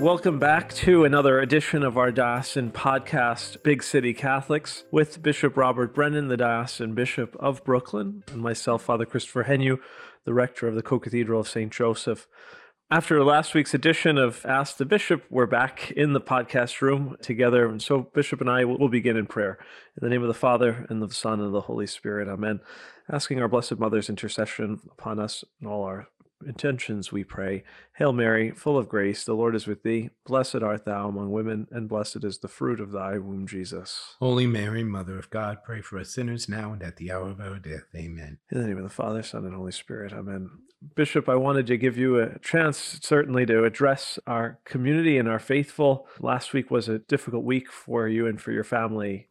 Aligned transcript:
Welcome 0.00 0.38
back 0.38 0.72
to 0.76 1.04
another 1.04 1.40
edition 1.40 1.82
of 1.82 1.98
our 1.98 2.10
diocesan 2.10 2.70
podcast, 2.70 3.62
Big 3.62 3.82
City 3.82 4.14
Catholics, 4.14 4.84
with 4.90 5.22
Bishop 5.22 5.58
Robert 5.58 5.94
Brennan, 5.94 6.28
the 6.28 6.38
diocesan 6.38 6.94
bishop 6.94 7.36
of 7.38 7.62
Brooklyn, 7.64 8.24
and 8.32 8.40
myself, 8.40 8.82
Father 8.82 9.04
Christopher 9.04 9.44
Heanue, 9.44 9.78
the 10.24 10.32
rector 10.32 10.66
of 10.66 10.74
the 10.74 10.82
Co-Cathedral 10.82 11.40
of 11.40 11.48
St. 11.48 11.70
Joseph. 11.70 12.26
After 12.90 13.22
last 13.22 13.52
week's 13.52 13.74
edition 13.74 14.16
of 14.16 14.46
Ask 14.46 14.78
the 14.78 14.86
Bishop, 14.86 15.22
we're 15.28 15.44
back 15.44 15.90
in 15.90 16.14
the 16.14 16.20
podcast 16.20 16.80
room 16.80 17.18
together. 17.20 17.68
And 17.68 17.82
so, 17.82 18.08
Bishop 18.14 18.40
and 18.40 18.48
I 18.48 18.64
will 18.64 18.88
begin 18.88 19.18
in 19.18 19.26
prayer. 19.26 19.58
In 20.00 20.02
the 20.02 20.08
name 20.08 20.22
of 20.22 20.28
the 20.28 20.34
Father, 20.34 20.86
and 20.88 21.02
of 21.02 21.10
the 21.10 21.14
Son, 21.14 21.40
and 21.40 21.48
of 21.48 21.52
the 21.52 21.60
Holy 21.60 21.86
Spirit. 21.86 22.26
Amen. 22.26 22.60
Asking 23.12 23.42
our 23.42 23.48
Blessed 23.48 23.78
Mother's 23.78 24.08
intercession 24.08 24.80
upon 24.90 25.20
us 25.20 25.44
and 25.60 25.68
all 25.68 25.84
our 25.84 26.08
intentions, 26.46 27.12
we 27.12 27.24
pray. 27.24 27.64
Hail 27.94 28.12
Mary, 28.12 28.50
full 28.50 28.78
of 28.78 28.88
grace, 28.88 29.24
the 29.24 29.34
Lord 29.34 29.54
is 29.54 29.66
with 29.66 29.82
thee. 29.82 30.10
Blessed 30.26 30.56
art 30.56 30.84
thou 30.84 31.08
among 31.08 31.30
women, 31.30 31.66
and 31.70 31.88
blessed 31.88 32.24
is 32.24 32.38
the 32.38 32.48
fruit 32.48 32.80
of 32.80 32.92
thy 32.92 33.18
womb, 33.18 33.46
Jesus. 33.46 34.16
Holy 34.18 34.46
Mary, 34.46 34.84
Mother 34.84 35.18
of 35.18 35.30
God, 35.30 35.58
pray 35.64 35.80
for 35.80 35.98
us 35.98 36.10
sinners 36.10 36.48
now 36.48 36.72
and 36.72 36.82
at 36.82 36.96
the 36.96 37.10
hour 37.10 37.28
of 37.28 37.40
our 37.40 37.58
death. 37.58 37.84
Amen. 37.94 38.38
In 38.50 38.60
the 38.60 38.66
name 38.66 38.78
of 38.78 38.84
the 38.84 38.90
Father, 38.90 39.22
Son, 39.22 39.44
and 39.44 39.54
Holy 39.54 39.72
Spirit. 39.72 40.12
Amen. 40.12 40.50
Bishop, 40.94 41.28
I 41.28 41.36
wanted 41.36 41.66
to 41.66 41.76
give 41.76 41.98
you 41.98 42.18
a 42.18 42.38
chance, 42.38 42.98
certainly, 43.02 43.44
to 43.46 43.64
address 43.64 44.18
our 44.26 44.58
community 44.64 45.18
and 45.18 45.28
our 45.28 45.38
faithful. 45.38 46.06
Last 46.18 46.52
week 46.52 46.70
was 46.70 46.88
a 46.88 47.00
difficult 47.00 47.44
week 47.44 47.70
for 47.70 48.08
you 48.08 48.26
and 48.26 48.40
for 48.40 48.50
your 48.50 48.64
family. 48.64 49.28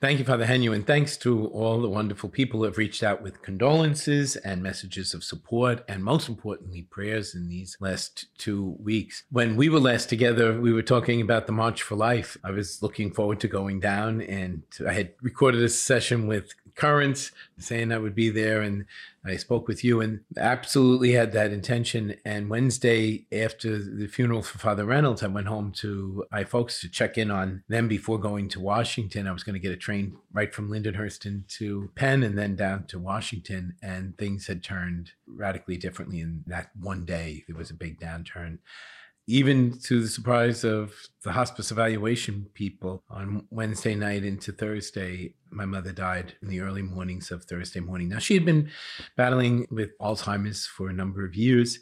Thank 0.00 0.18
you, 0.18 0.24
Father 0.24 0.46
Heanue, 0.46 0.74
and 0.74 0.86
thanks 0.86 1.16
to 1.18 1.46
all 1.48 1.80
the 1.80 1.88
wonderful 1.88 2.28
people 2.28 2.60
who 2.60 2.64
have 2.64 2.78
reached 2.78 3.02
out 3.02 3.22
with 3.22 3.42
condolences 3.42 4.36
and 4.36 4.62
messages 4.62 5.14
of 5.14 5.24
support, 5.24 5.84
and 5.88 6.02
most 6.02 6.28
importantly, 6.28 6.82
prayers 6.82 7.34
in 7.34 7.48
these 7.48 7.76
last 7.80 8.26
two 8.38 8.76
weeks. 8.80 9.24
When 9.30 9.56
we 9.56 9.68
were 9.68 9.80
last 9.80 10.08
together, 10.08 10.60
we 10.60 10.72
were 10.72 10.82
talking 10.82 11.20
about 11.20 11.46
the 11.46 11.52
March 11.52 11.82
for 11.82 11.96
Life. 11.96 12.36
I 12.44 12.50
was 12.50 12.82
looking 12.82 13.12
forward 13.12 13.40
to 13.40 13.48
going 13.48 13.80
down, 13.80 14.22
and 14.22 14.62
I 14.86 14.92
had 14.92 15.12
recorded 15.22 15.62
a 15.62 15.68
session 15.68 16.26
with 16.26 16.52
Currents 16.78 17.32
saying 17.58 17.90
I 17.90 17.98
would 17.98 18.14
be 18.14 18.30
there, 18.30 18.62
and 18.62 18.84
I 19.24 19.36
spoke 19.36 19.66
with 19.66 19.82
you 19.82 20.00
and 20.00 20.20
absolutely 20.36 21.12
had 21.12 21.32
that 21.32 21.52
intention. 21.52 22.14
And 22.24 22.48
Wednesday, 22.48 23.26
after 23.32 23.78
the 23.78 24.06
funeral 24.06 24.42
for 24.42 24.58
Father 24.58 24.84
Reynolds, 24.84 25.24
I 25.24 25.26
went 25.26 25.48
home 25.48 25.72
to 25.78 26.24
my 26.30 26.44
folks 26.44 26.80
to 26.80 26.88
check 26.88 27.18
in 27.18 27.32
on 27.32 27.64
them 27.68 27.88
before 27.88 28.18
going 28.18 28.48
to 28.50 28.60
Washington. 28.60 29.26
I 29.26 29.32
was 29.32 29.42
going 29.42 29.54
to 29.54 29.60
get 29.60 29.72
a 29.72 29.76
train 29.76 30.16
right 30.32 30.54
from 30.54 30.70
Lindenhurst 30.70 31.26
into 31.26 31.90
Penn 31.96 32.22
and 32.22 32.38
then 32.38 32.54
down 32.54 32.84
to 32.86 33.00
Washington. 33.00 33.74
And 33.82 34.16
things 34.16 34.46
had 34.46 34.62
turned 34.62 35.10
radically 35.26 35.76
differently 35.76 36.20
in 36.20 36.44
that 36.46 36.70
one 36.80 37.04
day. 37.04 37.44
There 37.48 37.56
was 37.56 37.70
a 37.70 37.74
big 37.74 37.98
downturn 37.98 38.58
even 39.30 39.78
to 39.78 40.00
the 40.00 40.08
surprise 40.08 40.64
of 40.64 40.94
the 41.22 41.32
hospice 41.32 41.70
evaluation 41.70 42.46
people 42.54 43.04
on 43.10 43.46
Wednesday 43.50 43.94
night 43.94 44.24
into 44.24 44.50
Thursday, 44.52 45.34
my 45.50 45.66
mother 45.66 45.92
died 45.92 46.32
in 46.40 46.48
the 46.48 46.60
early 46.60 46.80
mornings 46.80 47.30
of 47.30 47.44
Thursday 47.44 47.80
morning. 47.80 48.08
Now, 48.08 48.20
she 48.20 48.32
had 48.32 48.46
been 48.46 48.70
battling 49.18 49.66
with 49.70 49.90
Alzheimer's 49.98 50.66
for 50.66 50.88
a 50.88 50.94
number 50.94 51.26
of 51.26 51.34
years, 51.34 51.78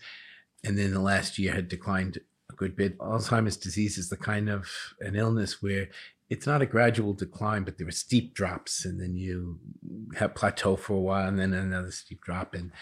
and 0.64 0.76
then 0.76 0.92
the 0.92 1.00
last 1.00 1.38
year 1.38 1.54
had 1.54 1.68
declined 1.68 2.18
a 2.50 2.54
good 2.54 2.74
bit. 2.74 2.98
Alzheimer's 2.98 3.56
disease 3.56 3.96
is 3.96 4.08
the 4.08 4.16
kind 4.16 4.48
of 4.48 4.68
an 4.98 5.14
illness 5.14 5.62
where 5.62 5.88
it's 6.28 6.48
not 6.48 6.62
a 6.62 6.66
gradual 6.66 7.14
decline, 7.14 7.62
but 7.62 7.78
there 7.78 7.86
are 7.86 7.92
steep 7.92 8.34
drops, 8.34 8.84
and 8.84 9.00
then 9.00 9.14
you 9.14 9.60
have 10.16 10.34
plateau 10.34 10.74
for 10.74 10.94
a 10.94 11.00
while, 11.00 11.28
and 11.28 11.38
then 11.38 11.52
another 11.52 11.92
steep 11.92 12.22
drop. 12.22 12.54
And 12.54 12.72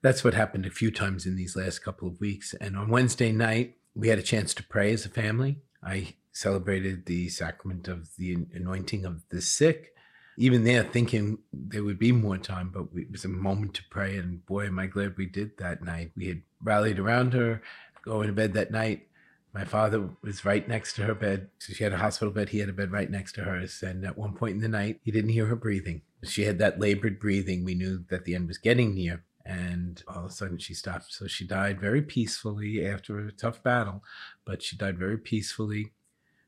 that's 0.00 0.24
what 0.24 0.32
happened 0.32 0.64
a 0.64 0.70
few 0.70 0.90
times 0.90 1.26
in 1.26 1.36
these 1.36 1.56
last 1.56 1.80
couple 1.80 2.08
of 2.08 2.18
weeks. 2.20 2.54
And 2.54 2.74
on 2.74 2.88
Wednesday 2.88 3.30
night, 3.30 3.76
we 3.94 4.08
had 4.08 4.18
a 4.18 4.22
chance 4.22 4.54
to 4.54 4.62
pray 4.62 4.92
as 4.92 5.04
a 5.04 5.10
family. 5.10 5.58
I 5.82 6.14
celebrated 6.32 7.06
the 7.06 7.28
sacrament 7.28 7.88
of 7.88 8.16
the 8.16 8.46
anointing 8.54 9.04
of 9.04 9.22
the 9.30 9.40
sick. 9.40 9.94
Even 10.36 10.64
there, 10.64 10.82
thinking 10.82 11.38
there 11.52 11.84
would 11.84 11.98
be 11.98 12.10
more 12.10 12.38
time, 12.38 12.70
but 12.74 12.86
it 12.98 13.10
was 13.10 13.24
a 13.24 13.28
moment 13.28 13.74
to 13.74 13.84
pray. 13.88 14.16
And 14.16 14.44
boy, 14.46 14.66
am 14.66 14.78
I 14.80 14.86
glad 14.86 15.16
we 15.16 15.26
did 15.26 15.58
that 15.58 15.82
night. 15.82 16.10
We 16.16 16.26
had 16.26 16.42
rallied 16.60 16.98
around 16.98 17.34
her, 17.34 17.62
going 18.02 18.26
to 18.26 18.32
bed 18.32 18.52
that 18.54 18.72
night. 18.72 19.06
My 19.52 19.64
father 19.64 20.10
was 20.22 20.44
right 20.44 20.66
next 20.66 20.94
to 20.94 21.04
her 21.04 21.14
bed. 21.14 21.50
She 21.60 21.84
had 21.84 21.92
a 21.92 21.98
hospital 21.98 22.34
bed. 22.34 22.48
He 22.48 22.58
had 22.58 22.68
a 22.68 22.72
bed 22.72 22.90
right 22.90 23.08
next 23.08 23.34
to 23.34 23.44
hers. 23.44 23.80
And 23.84 24.04
at 24.04 24.18
one 24.18 24.34
point 24.34 24.56
in 24.56 24.60
the 24.60 24.68
night, 24.68 24.98
he 25.04 25.12
didn't 25.12 25.30
hear 25.30 25.46
her 25.46 25.54
breathing. 25.54 26.02
She 26.24 26.42
had 26.42 26.58
that 26.58 26.80
labored 26.80 27.20
breathing. 27.20 27.64
We 27.64 27.76
knew 27.76 28.04
that 28.10 28.24
the 28.24 28.34
end 28.34 28.48
was 28.48 28.58
getting 28.58 28.96
near 28.96 29.22
and 29.46 30.02
all 30.08 30.24
of 30.24 30.30
a 30.30 30.34
sudden 30.34 30.58
she 30.58 30.74
stopped. 30.74 31.12
So 31.12 31.26
she 31.26 31.46
died 31.46 31.80
very 31.80 32.02
peacefully 32.02 32.86
after 32.86 33.18
a 33.18 33.32
tough 33.32 33.62
battle, 33.62 34.02
but 34.44 34.62
she 34.62 34.76
died 34.76 34.98
very 34.98 35.18
peacefully 35.18 35.92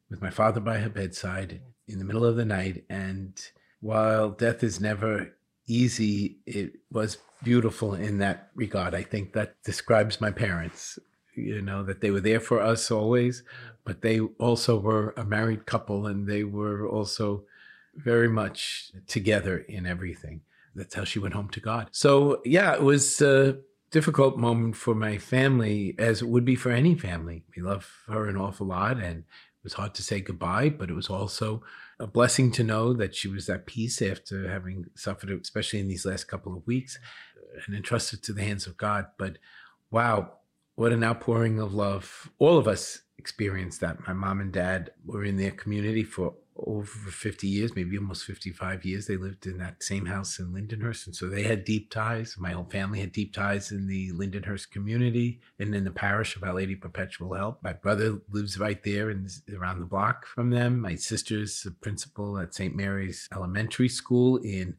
with 0.08 0.22
my 0.22 0.30
father 0.30 0.60
by 0.60 0.78
her 0.78 0.88
bedside 0.88 1.60
in 1.88 1.98
the 1.98 2.04
middle 2.04 2.24
of 2.24 2.36
the 2.36 2.44
night. 2.44 2.84
And 2.88 3.38
while 3.80 4.30
death 4.30 4.62
is 4.62 4.80
never 4.80 5.34
easy, 5.66 6.38
it 6.46 6.74
was 6.90 7.18
beautiful 7.42 7.94
in 7.94 8.18
that 8.18 8.50
regard. 8.54 8.94
I 8.94 9.02
think 9.02 9.32
that 9.34 9.62
describes 9.62 10.20
my 10.20 10.30
parents. 10.30 10.98
You 11.34 11.60
know, 11.60 11.82
that 11.82 12.00
they 12.00 12.10
were 12.10 12.22
there 12.22 12.40
for 12.40 12.62
us 12.62 12.90
always, 12.90 13.42
but 13.84 14.00
they 14.00 14.20
also 14.20 14.78
were 14.78 15.12
a 15.18 15.24
married 15.24 15.66
couple 15.66 16.06
and 16.06 16.26
they 16.26 16.44
were 16.44 16.88
also 16.88 17.44
very 17.94 18.28
much 18.28 18.90
together 19.06 19.58
in 19.58 19.84
everything 19.84 20.40
that's 20.76 20.94
how 20.94 21.04
she 21.04 21.18
went 21.18 21.34
home 21.34 21.48
to 21.50 21.60
God. 21.60 21.88
So 21.92 22.42
yeah, 22.44 22.74
it 22.74 22.82
was 22.82 23.20
a 23.20 23.58
difficult 23.90 24.36
moment 24.36 24.76
for 24.76 24.94
my 24.94 25.18
family, 25.18 25.94
as 25.98 26.22
it 26.22 26.28
would 26.28 26.44
be 26.44 26.56
for 26.56 26.70
any 26.70 26.94
family. 26.94 27.44
We 27.56 27.62
love 27.62 27.90
her 28.08 28.28
an 28.28 28.36
awful 28.36 28.66
lot, 28.66 28.98
and 28.98 29.20
it 29.20 29.64
was 29.64 29.74
hard 29.74 29.94
to 29.94 30.02
say 30.02 30.20
goodbye, 30.20 30.70
but 30.70 30.90
it 30.90 30.94
was 30.94 31.08
also 31.08 31.62
a 31.98 32.06
blessing 32.06 32.50
to 32.52 32.62
know 32.62 32.92
that 32.92 33.14
she 33.14 33.28
was 33.28 33.48
at 33.48 33.66
peace 33.66 34.02
after 34.02 34.48
having 34.48 34.86
suffered, 34.94 35.30
especially 35.30 35.80
in 35.80 35.88
these 35.88 36.04
last 36.04 36.24
couple 36.24 36.54
of 36.54 36.66
weeks, 36.66 36.98
and 37.66 37.74
entrusted 37.74 38.22
to 38.22 38.32
the 38.32 38.42
hands 38.42 38.66
of 38.66 38.76
God. 38.76 39.06
But 39.18 39.38
wow, 39.90 40.32
what 40.74 40.92
an 40.92 41.02
outpouring 41.02 41.58
of 41.58 41.72
love. 41.72 42.30
All 42.38 42.58
of 42.58 42.68
us 42.68 43.00
experienced 43.18 43.80
that. 43.80 44.06
My 44.06 44.12
mom 44.12 44.40
and 44.40 44.52
dad 44.52 44.90
were 45.04 45.24
in 45.24 45.36
their 45.36 45.52
community 45.52 46.04
for 46.04 46.34
over 46.58 47.10
50 47.10 47.46
years, 47.46 47.74
maybe 47.74 47.98
almost 47.98 48.24
55 48.24 48.84
years. 48.84 49.06
They 49.06 49.16
lived 49.16 49.46
in 49.46 49.58
that 49.58 49.82
same 49.82 50.06
house 50.06 50.38
in 50.38 50.52
Lindenhurst. 50.52 51.06
And 51.06 51.14
so 51.14 51.28
they 51.28 51.42
had 51.42 51.64
deep 51.64 51.90
ties. 51.90 52.36
My 52.38 52.52
whole 52.52 52.68
family 52.70 53.00
had 53.00 53.12
deep 53.12 53.34
ties 53.34 53.72
in 53.72 53.86
the 53.86 54.12
Lindenhurst 54.12 54.70
community 54.70 55.40
and 55.58 55.74
in 55.74 55.84
the 55.84 55.90
parish 55.90 56.36
of 56.36 56.44
Our 56.44 56.54
Lady 56.54 56.74
Perpetual 56.74 57.34
Help. 57.34 57.62
My 57.62 57.72
brother 57.72 58.20
lives 58.30 58.58
right 58.58 58.82
there 58.82 59.10
and 59.10 59.30
around 59.54 59.80
the 59.80 59.86
block 59.86 60.26
from 60.26 60.50
them. 60.50 60.80
My 60.80 60.94
sister's 60.94 61.66
a 61.66 61.70
principal 61.70 62.38
at 62.38 62.54
St. 62.54 62.74
Mary's 62.74 63.28
Elementary 63.32 63.88
School 63.88 64.38
in 64.38 64.76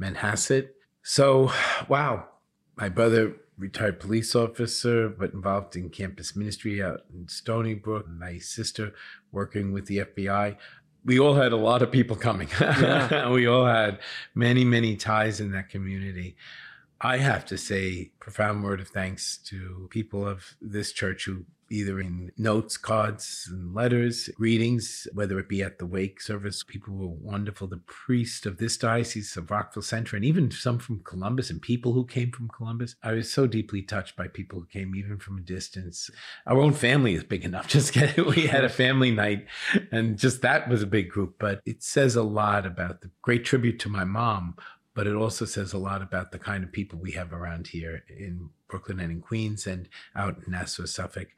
Manhasset. 0.00 0.68
So, 1.02 1.52
wow, 1.88 2.28
my 2.76 2.88
brother 2.88 3.34
retired 3.58 3.98
police 3.98 4.34
officer, 4.34 5.08
but 5.08 5.32
involved 5.32 5.74
in 5.74 5.90
campus 5.90 6.36
ministry 6.36 6.82
out 6.82 7.00
in 7.12 7.26
Stony 7.28 7.74
Brook. 7.74 8.08
My 8.08 8.38
sister 8.38 8.92
working 9.32 9.72
with 9.72 9.86
the 9.86 9.98
FBI 9.98 10.56
we 11.08 11.18
all 11.18 11.34
had 11.34 11.52
a 11.52 11.56
lot 11.56 11.80
of 11.80 11.90
people 11.90 12.16
coming. 12.16 12.48
Yeah. 12.60 13.30
we 13.30 13.46
all 13.46 13.64
had 13.64 13.98
many, 14.34 14.62
many 14.62 14.94
ties 14.94 15.40
in 15.40 15.52
that 15.52 15.70
community. 15.70 16.36
I 17.00 17.16
have 17.16 17.46
to 17.46 17.56
say, 17.56 18.10
profound 18.20 18.62
word 18.62 18.78
of 18.78 18.88
thanks 18.88 19.38
to 19.46 19.88
people 19.90 20.28
of 20.28 20.54
this 20.60 20.92
church 20.92 21.24
who 21.24 21.46
either 21.70 22.00
in 22.00 22.32
notes, 22.36 22.76
cards, 22.76 23.48
and 23.50 23.74
letters, 23.74 24.28
greetings, 24.34 25.06
whether 25.12 25.38
it 25.38 25.48
be 25.48 25.62
at 25.62 25.78
the 25.78 25.86
wake 25.86 26.20
service. 26.20 26.62
People 26.62 26.94
were 26.94 27.08
wonderful. 27.08 27.66
The 27.66 27.78
priest 27.86 28.46
of 28.46 28.58
this 28.58 28.76
diocese 28.76 29.36
of 29.36 29.50
Rockville 29.50 29.82
Centre, 29.82 30.16
and 30.16 30.24
even 30.24 30.50
some 30.50 30.78
from 30.78 31.00
Columbus, 31.00 31.50
and 31.50 31.60
people 31.60 31.92
who 31.92 32.04
came 32.04 32.30
from 32.30 32.48
Columbus. 32.48 32.96
I 33.02 33.12
was 33.12 33.32
so 33.32 33.46
deeply 33.46 33.82
touched 33.82 34.16
by 34.16 34.28
people 34.28 34.60
who 34.60 34.66
came 34.66 34.94
even 34.94 35.18
from 35.18 35.38
a 35.38 35.42
distance. 35.42 36.10
Our 36.46 36.58
own 36.58 36.72
family 36.72 37.14
is 37.14 37.24
big 37.24 37.44
enough. 37.44 37.68
Just 37.78 37.92
get 37.92 38.18
it. 38.18 38.26
We 38.26 38.46
had 38.46 38.64
a 38.64 38.68
family 38.68 39.10
night, 39.10 39.46
and 39.92 40.18
just 40.18 40.42
that 40.42 40.68
was 40.68 40.82
a 40.82 40.86
big 40.86 41.10
group. 41.10 41.36
But 41.38 41.60
it 41.64 41.82
says 41.82 42.16
a 42.16 42.22
lot 42.22 42.66
about 42.66 43.00
the 43.00 43.10
great 43.22 43.44
tribute 43.44 43.78
to 43.80 43.88
my 43.88 44.04
mom, 44.04 44.56
but 44.94 45.06
it 45.06 45.14
also 45.14 45.44
says 45.44 45.72
a 45.72 45.78
lot 45.78 46.02
about 46.02 46.32
the 46.32 46.38
kind 46.38 46.64
of 46.64 46.72
people 46.72 46.98
we 46.98 47.12
have 47.12 47.32
around 47.32 47.68
here 47.68 48.02
in 48.08 48.50
Brooklyn 48.68 49.00
and 49.00 49.12
in 49.12 49.20
Queens 49.20 49.66
and 49.66 49.88
out 50.14 50.38
in 50.44 50.52
Nassau, 50.52 50.86
Suffolk, 50.86 51.28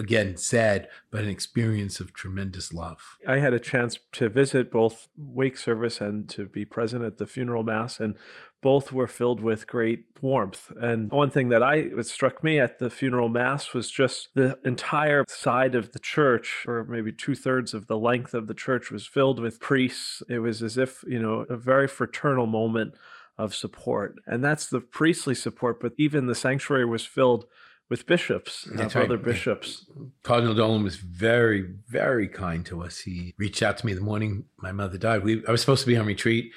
again 0.00 0.36
sad 0.36 0.88
but 1.10 1.22
an 1.22 1.28
experience 1.28 2.00
of 2.00 2.12
tremendous 2.12 2.72
love. 2.72 3.18
I 3.28 3.38
had 3.38 3.52
a 3.52 3.60
chance 3.60 3.98
to 4.12 4.28
visit 4.28 4.72
both 4.72 5.08
wake 5.16 5.56
service 5.56 6.00
and 6.00 6.28
to 6.30 6.46
be 6.46 6.64
present 6.64 7.04
at 7.04 7.18
the 7.18 7.26
funeral 7.26 7.62
mass 7.62 8.00
and 8.00 8.16
both 8.62 8.92
were 8.92 9.06
filled 9.06 9.40
with 9.40 9.66
great 9.66 10.04
warmth. 10.20 10.70
And 10.80 11.10
one 11.10 11.30
thing 11.30 11.48
that 11.50 11.62
i 11.62 11.88
that 11.96 12.06
struck 12.06 12.42
me 12.42 12.58
at 12.58 12.78
the 12.78 12.90
funeral 12.90 13.28
mass 13.28 13.72
was 13.72 13.90
just 13.90 14.28
the 14.34 14.58
entire 14.64 15.24
side 15.28 15.74
of 15.74 15.92
the 15.92 15.98
church 15.98 16.64
or 16.66 16.84
maybe 16.84 17.12
two-thirds 17.12 17.74
of 17.74 17.86
the 17.86 17.98
length 17.98 18.34
of 18.34 18.46
the 18.46 18.54
church 18.54 18.90
was 18.90 19.06
filled 19.06 19.38
with 19.38 19.60
priests. 19.60 20.22
It 20.28 20.40
was 20.40 20.62
as 20.62 20.76
if 20.78 21.04
you 21.06 21.20
know 21.20 21.46
a 21.48 21.56
very 21.56 21.88
fraternal 21.88 22.46
moment 22.46 22.94
of 23.38 23.54
support. 23.54 24.16
And 24.26 24.42
that's 24.44 24.66
the 24.66 24.80
priestly 24.80 25.34
support 25.34 25.78
but 25.80 25.92
even 25.98 26.26
the 26.26 26.34
sanctuary 26.34 26.86
was 26.86 27.04
filled 27.04 27.44
with 27.90 28.06
bishops, 28.06 28.66
That's 28.72 28.96
other 28.96 29.16
right. 29.16 29.24
bishops. 29.24 29.84
Cardinal 30.22 30.54
Dolan 30.54 30.84
was 30.84 30.96
very, 30.96 31.62
very 31.88 32.28
kind 32.28 32.64
to 32.66 32.82
us. 32.82 33.00
He 33.00 33.34
reached 33.36 33.62
out 33.62 33.76
to 33.78 33.86
me 33.86 33.92
the 33.92 34.00
morning 34.00 34.44
my 34.56 34.72
mother 34.72 34.96
died. 34.96 35.24
We 35.24 35.44
I 35.46 35.50
was 35.50 35.60
supposed 35.60 35.82
to 35.82 35.88
be 35.88 35.96
on 35.96 36.06
retreat 36.06 36.52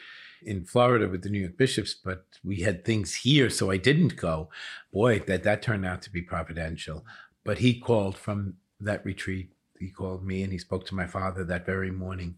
in 0.45 0.63
Florida 0.63 1.07
with 1.09 1.23
the 1.23 1.29
New 1.29 1.39
York 1.39 1.57
bishops, 1.57 1.93
but 1.95 2.25
we 2.43 2.57
had 2.57 2.85
things 2.85 3.15
here, 3.15 3.49
so 3.49 3.71
I 3.71 3.77
didn't 3.77 4.15
go. 4.15 4.49
Boy, 4.93 5.19
that 5.27 5.43
that 5.43 5.61
turned 5.63 5.85
out 5.85 6.03
to 6.03 6.11
be 6.11 6.21
providential. 6.21 7.03
But 7.43 7.57
he 7.57 7.79
called 7.79 8.15
from 8.15 8.55
that 8.79 9.03
retreat. 9.03 9.49
He 9.79 9.89
called 9.89 10.23
me 10.23 10.43
and 10.43 10.53
he 10.53 10.59
spoke 10.59 10.85
to 10.85 10.95
my 10.95 11.07
father 11.07 11.43
that 11.43 11.65
very 11.65 11.91
morning. 11.91 12.35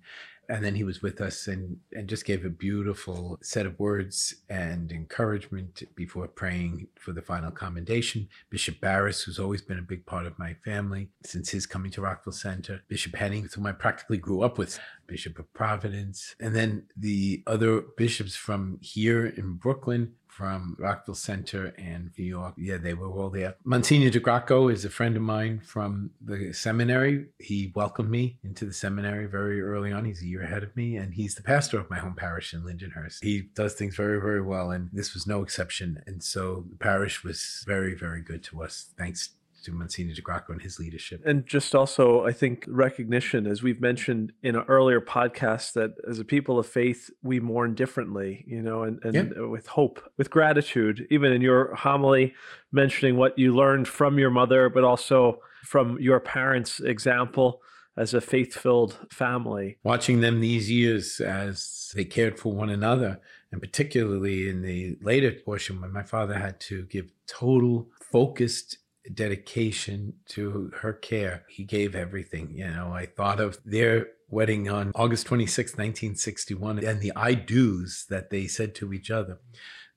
And 0.50 0.64
then 0.64 0.76
he 0.76 0.84
was 0.84 1.02
with 1.02 1.22
us 1.22 1.48
and, 1.48 1.78
and 1.94 2.08
just 2.08 2.26
gave 2.26 2.46
a 2.46 2.50
beautiful 2.50 3.38
set 3.42 3.66
of 3.66 3.80
words 3.80 4.36
and 4.50 4.92
encouragement 4.92 5.84
before 5.96 6.28
praying 6.28 6.88
for 7.00 7.12
the 7.12 7.22
final 7.22 7.52
commendation. 7.52 8.30
Bishop 8.50 8.80
Barres, 8.80 9.22
who's 9.22 9.40
always 9.40 9.62
been 9.62 9.80
a 9.80 9.84
big 9.84 10.06
part 10.06 10.26
of 10.26 10.38
my 10.40 10.54
family 10.66 11.10
since 11.24 11.50
his 11.50 11.66
coming 11.66 11.92
to 11.92 12.02
Rockville 12.02 12.34
Centre, 12.34 12.82
Bishop 12.88 13.16
Henning, 13.16 13.50
whom 13.54 13.66
I 13.66 13.72
practically 13.72 14.18
grew 14.18 14.42
up 14.44 14.58
with, 14.58 14.80
Bishop 15.08 15.38
of 15.40 15.52
Providence, 15.54 16.36
and 16.40 16.56
then 16.56 16.88
the 16.98 17.44
other 17.48 17.82
bishops 17.96 18.36
from 18.36 18.80
here 18.82 19.26
in 19.26 19.54
Brooklyn, 19.54 20.14
from 20.36 20.76
Rockville 20.78 21.16
Centre 21.16 21.74
and 21.78 22.12
New 22.18 22.26
York. 22.26 22.56
Yeah, 22.58 22.76
they 22.76 22.94
were 22.94 23.08
all 23.08 23.30
there. 23.30 23.56
Monsignor 23.64 24.10
DeGracco 24.10 24.72
is 24.72 24.84
a 24.84 24.90
friend 24.90 25.16
of 25.16 25.22
mine 25.22 25.62
from 25.66 26.12
the 26.20 26.52
seminary. 26.52 27.28
He 27.40 27.72
welcomed 27.74 28.10
me 28.10 28.38
into 28.44 28.66
the 28.66 28.74
seminary 28.74 29.28
very 29.28 29.62
early 29.62 29.94
on. 29.94 30.04
He's 30.04 30.22
a 30.22 30.28
year 30.28 30.44
ahead 30.44 30.64
of 30.64 30.76
me, 30.76 30.98
and 30.98 31.14
he's 31.14 31.36
the 31.36 31.42
pastor 31.42 31.80
of 31.80 31.90
my 31.90 32.00
home 32.00 32.16
parish 32.16 32.54
in 32.54 32.64
Lindenhurst. 32.64 33.24
He 33.24 33.44
does 33.56 33.76
things 33.76 33.96
very, 33.96 34.20
very 34.20 34.42
well, 34.42 34.72
and 34.72 34.90
this 34.92 35.14
was 35.14 35.26
no 35.26 35.42
exception. 35.42 36.04
And 36.06 36.22
so 36.22 36.66
the 36.70 36.78
parish 36.78 37.24
was 37.24 37.64
very, 37.66 37.96
very 37.96 38.22
good 38.22 38.44
to 38.46 38.62
us. 38.62 38.92
Thanks 38.98 39.30
to 39.66 39.72
Monsignor 39.74 40.14
DeGracco 40.16 40.50
and 40.50 40.62
his 40.62 40.80
leadership. 40.80 41.22
And 41.26 41.46
just 41.46 41.76
also, 41.76 42.26
I 42.26 42.32
think, 42.32 42.66
recognition, 42.68 43.46
as 43.48 43.62
we've 43.62 43.82
mentioned 43.82 44.32
in 44.42 44.56
an 44.56 44.64
earlier 44.68 45.02
podcast, 45.02 45.74
that 45.74 45.96
as 46.10 46.20
a 46.20 46.24
people 46.26 46.58
of 46.58 46.66
faith, 46.68 47.10
we 47.24 47.40
mourn 47.40 47.76
differently, 47.76 48.44
you 48.48 48.62
know, 48.62 48.84
and, 48.84 49.00
and 49.04 49.34
Yeah. 49.36 49.46
with 49.46 49.68
hope, 49.68 50.02
with 50.18 50.30
gratitude, 50.30 51.08
even 51.10 51.32
in 51.32 51.42
your 51.42 51.76
homily, 51.76 52.34
mentioning 52.72 53.18
what 53.18 53.38
you 53.38 53.54
learned 53.54 53.88
from 53.88 54.18
your 54.20 54.30
mother, 54.32 54.70
but 54.70 54.84
also 54.84 55.40
from 55.64 56.00
your 56.00 56.20
parents' 56.20 56.80
example 56.80 57.62
as 57.98 58.14
a 58.14 58.20
faith 58.22 58.54
filled 58.54 58.98
family. 59.10 59.78
watching 59.84 60.20
them 60.20 60.42
these 60.42 60.70
years 60.70 61.22
as 61.22 61.92
they 61.96 62.04
cared 62.04 62.38
for 62.38 62.54
one 62.54 62.70
another, 62.70 63.20
and 63.52 63.62
particularly 63.62 64.50
in 64.50 64.62
the 64.62 64.98
later 65.02 65.32
portion 65.32 65.80
when 65.80 65.94
my 65.94 66.04
father 66.04 66.34
had 66.38 66.60
to 66.60 66.84
give 66.88 67.10
total 67.26 67.90
focused 68.12 68.78
dedication 69.14 70.14
to 70.30 70.72
her 70.82 70.94
care. 70.94 71.44
He 71.48 71.64
gave 71.64 71.96
everything. 71.96 72.52
You 72.54 72.68
know, 72.68 72.92
I 72.94 73.06
thought 73.06 73.40
of 73.40 73.60
their 73.66 74.08
wedding 74.30 74.70
on 74.70 74.92
August 74.96 75.28
26, 75.28 75.74
1961, 75.74 76.84
and 76.84 77.02
the 77.02 77.14
I 77.16 77.34
do's 77.34 78.06
that 78.10 78.30
they 78.30 78.48
said 78.48 78.76
to 78.76 78.94
each 78.94 79.12
other. 79.12 79.40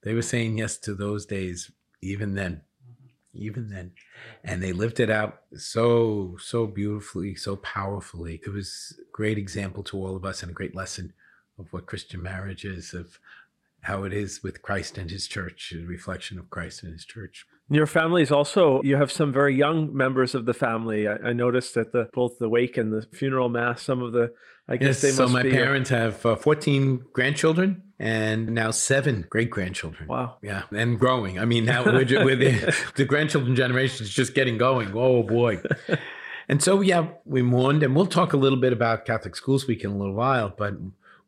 They 0.03 0.13
were 0.13 0.21
saying 0.21 0.57
yes 0.57 0.77
to 0.79 0.93
those 0.93 1.25
days, 1.25 1.71
even 2.01 2.35
then. 2.35 2.61
Mm-hmm. 2.87 3.43
Even 3.43 3.69
then. 3.69 3.91
And 4.43 4.61
they 4.61 4.71
lived 4.71 4.99
it 4.99 5.09
out 5.09 5.41
so, 5.55 6.37
so 6.39 6.67
beautifully, 6.67 7.35
so 7.35 7.55
powerfully. 7.57 8.39
It 8.45 8.51
was 8.51 8.97
a 8.99 9.11
great 9.11 9.37
example 9.37 9.83
to 9.83 9.97
all 9.97 10.15
of 10.15 10.25
us 10.25 10.41
and 10.41 10.51
a 10.51 10.55
great 10.55 10.75
lesson 10.75 11.13
of 11.57 11.71
what 11.73 11.87
Christian 11.87 12.23
marriage 12.23 12.63
is, 12.63 12.93
of 12.93 13.19
how 13.81 14.03
it 14.03 14.13
is 14.13 14.43
with 14.43 14.61
Christ 14.61 14.97
and 14.97 15.09
his 15.09 15.27
church, 15.27 15.73
a 15.75 15.85
reflection 15.85 16.39
of 16.39 16.49
Christ 16.49 16.83
and 16.83 16.93
his 16.93 17.05
church. 17.05 17.45
Your 17.69 17.85
family 17.85 18.21
is 18.23 18.31
also, 18.31 18.81
you 18.83 18.95
have 18.95 19.11
some 19.11 19.31
very 19.31 19.55
young 19.55 19.95
members 19.95 20.33
of 20.33 20.45
the 20.45 20.53
family. 20.53 21.07
I, 21.07 21.15
I 21.29 21.33
noticed 21.33 21.75
that 21.75 21.91
the 21.91 22.09
both 22.13 22.39
the 22.39 22.49
wake 22.49 22.77
and 22.77 22.91
the 22.91 23.05
funeral 23.15 23.49
mass, 23.49 23.83
some 23.83 24.01
of 24.01 24.11
the, 24.11 24.31
I 24.67 24.77
guess 24.77 25.01
Yes, 25.01 25.01
they 25.01 25.07
must 25.09 25.17
so 25.17 25.27
my 25.27 25.43
be. 25.43 25.51
parents 25.51 25.89
have 25.89 26.25
uh, 26.25 26.35
14 26.35 27.05
grandchildren 27.13 27.83
and 27.99 28.49
now 28.53 28.71
seven 28.71 29.25
great 29.29 29.49
grandchildren. 29.49 30.07
wow. 30.07 30.37
Yeah, 30.41 30.63
and 30.71 30.97
growing. 30.99 31.37
I 31.37 31.45
mean, 31.45 31.65
now 31.65 31.83
we're, 31.85 32.05
we're 32.25 32.35
the, 32.35 32.75
the 32.95 33.05
grandchildren 33.05 33.55
generation 33.55 34.03
is 34.05 34.09
just 34.11 34.33
getting 34.33 34.57
going. 34.57 34.91
Oh 34.95 35.21
boy. 35.23 35.61
And 36.47 36.63
so, 36.63 36.81
yeah, 36.81 37.09
we 37.25 37.43
mourned, 37.43 37.83
and 37.83 37.95
we'll 37.95 38.07
talk 38.07 38.33
a 38.33 38.37
little 38.37 38.57
bit 38.59 38.73
about 38.73 39.05
Catholic 39.05 39.35
Schools 39.35 39.67
Week 39.67 39.83
in 39.83 39.91
a 39.91 39.95
little 39.95 40.15
while. 40.15 40.51
But 40.57 40.73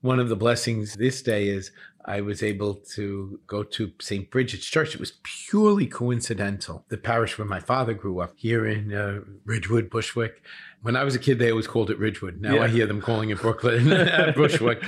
one 0.02 0.20
of 0.20 0.30
the 0.30 0.36
blessings 0.36 0.96
this 0.96 1.22
day 1.22 1.48
is 1.48 1.72
I 2.06 2.22
was 2.22 2.42
able 2.42 2.76
to 2.96 3.40
go 3.48 3.64
to 3.64 3.92
St. 4.00 4.30
Brigid's 4.30 4.66
Church. 4.66 4.94
It 4.94 5.00
was 5.00 5.14
purely 5.24 5.88
coincidental. 5.88 6.86
The 6.90 6.98
parish 6.98 7.38
where 7.38 7.48
my 7.48 7.60
father 7.60 7.94
grew 7.94 8.20
up 8.20 8.34
here 8.36 8.66
in 8.66 8.94
uh, 8.94 9.22
Ridgewood, 9.46 9.90
Bushwick. 9.90 10.42
When 10.82 10.96
I 10.96 11.04
was 11.04 11.14
a 11.16 11.20
kid, 11.20 11.38
they 11.40 11.52
always 11.52 11.68
called 11.68 11.90
it 11.92 12.00
Ridgewood. 12.00 12.42
Now 12.42 12.56
Yeah. 12.56 12.64
I 12.64 12.68
hear 12.68 12.88
them 12.88 13.02
calling 13.02 13.30
it 13.30 13.40
Brooklyn, 13.40 13.88
Bushwick. 14.36 14.88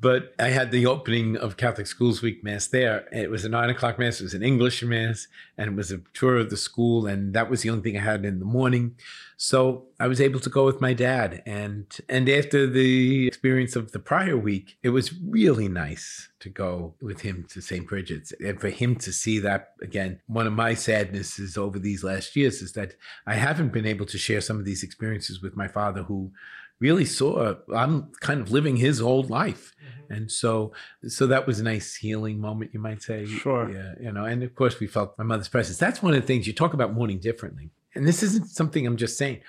But 0.00 0.34
I 0.38 0.48
had 0.48 0.70
the 0.70 0.86
opening 0.86 1.36
of 1.36 1.56
Catholic 1.56 1.86
Schools 1.86 2.22
Week 2.22 2.42
Mass 2.44 2.66
there. 2.68 3.06
It 3.12 3.30
was 3.30 3.44
a 3.44 3.48
nine 3.48 3.68
o'clock 3.70 3.98
Mass. 3.98 4.20
It 4.20 4.24
was 4.24 4.34
an 4.34 4.42
English 4.42 4.82
Mass, 4.82 5.26
and 5.56 5.70
it 5.70 5.76
was 5.76 5.90
a 5.92 6.00
tour 6.14 6.36
of 6.36 6.50
the 6.50 6.56
school. 6.56 7.06
And 7.06 7.34
that 7.34 7.50
was 7.50 7.62
the 7.62 7.70
only 7.70 7.82
thing 7.82 7.96
I 7.98 8.02
had 8.02 8.24
in 8.24 8.38
the 8.38 8.44
morning. 8.44 8.94
So 9.40 9.86
I 10.00 10.08
was 10.08 10.20
able 10.20 10.40
to 10.40 10.50
go 10.50 10.64
with 10.64 10.80
my 10.80 10.92
dad. 10.94 11.42
And 11.46 11.86
and 12.08 12.28
after 12.28 12.66
the 12.66 13.26
experience 13.26 13.76
of 13.76 13.92
the 13.92 13.98
prior 13.98 14.36
week, 14.36 14.78
it 14.82 14.90
was 14.90 15.12
really 15.20 15.68
nice 15.68 16.28
to 16.40 16.48
go 16.48 16.94
with 17.02 17.20
him 17.22 17.44
to 17.50 17.60
St. 17.60 17.86
Brigid's 17.86 18.32
and 18.40 18.60
for 18.60 18.68
him 18.68 18.94
to 18.96 19.12
see 19.12 19.40
that 19.40 19.72
again. 19.82 20.20
One 20.26 20.46
of 20.46 20.52
my 20.52 20.74
sadnesses 20.74 21.56
over 21.58 21.78
these 21.80 22.04
last 22.04 22.36
years 22.36 22.62
is 22.62 22.72
that 22.74 22.94
I 23.26 23.34
haven't 23.34 23.72
been 23.72 23.86
able 23.86 24.06
to 24.06 24.18
share 24.18 24.40
some 24.40 24.58
of 24.58 24.64
these 24.64 24.84
experiences 24.84 25.17
with 25.42 25.56
my 25.56 25.68
father 25.68 26.02
who 26.02 26.32
really 26.80 27.04
saw 27.04 27.56
I'm 27.74 28.12
kind 28.20 28.40
of 28.40 28.52
living 28.52 28.76
his 28.76 29.00
old 29.00 29.30
life. 29.30 29.74
Mm-hmm. 29.76 30.12
And 30.12 30.30
so 30.30 30.72
so 31.06 31.26
that 31.26 31.46
was 31.46 31.60
a 31.60 31.64
nice 31.64 31.96
healing 31.96 32.40
moment, 32.40 32.72
you 32.72 32.80
might 32.80 33.02
say. 33.02 33.26
Sure. 33.26 33.70
Yeah. 33.70 33.94
You 34.00 34.12
know, 34.12 34.24
and 34.24 34.42
of 34.42 34.54
course 34.54 34.78
we 34.80 34.86
felt 34.86 35.18
my 35.18 35.24
mother's 35.24 35.48
presence. 35.48 35.78
That's 35.78 36.02
one 36.02 36.14
of 36.14 36.20
the 36.20 36.26
things 36.26 36.46
you 36.46 36.52
talk 36.52 36.74
about 36.74 36.94
mourning 36.94 37.18
differently. 37.18 37.70
And 37.94 38.06
this 38.06 38.22
isn't 38.22 38.48
something 38.48 38.86
I'm 38.86 38.96
just 38.96 39.18
saying, 39.18 39.40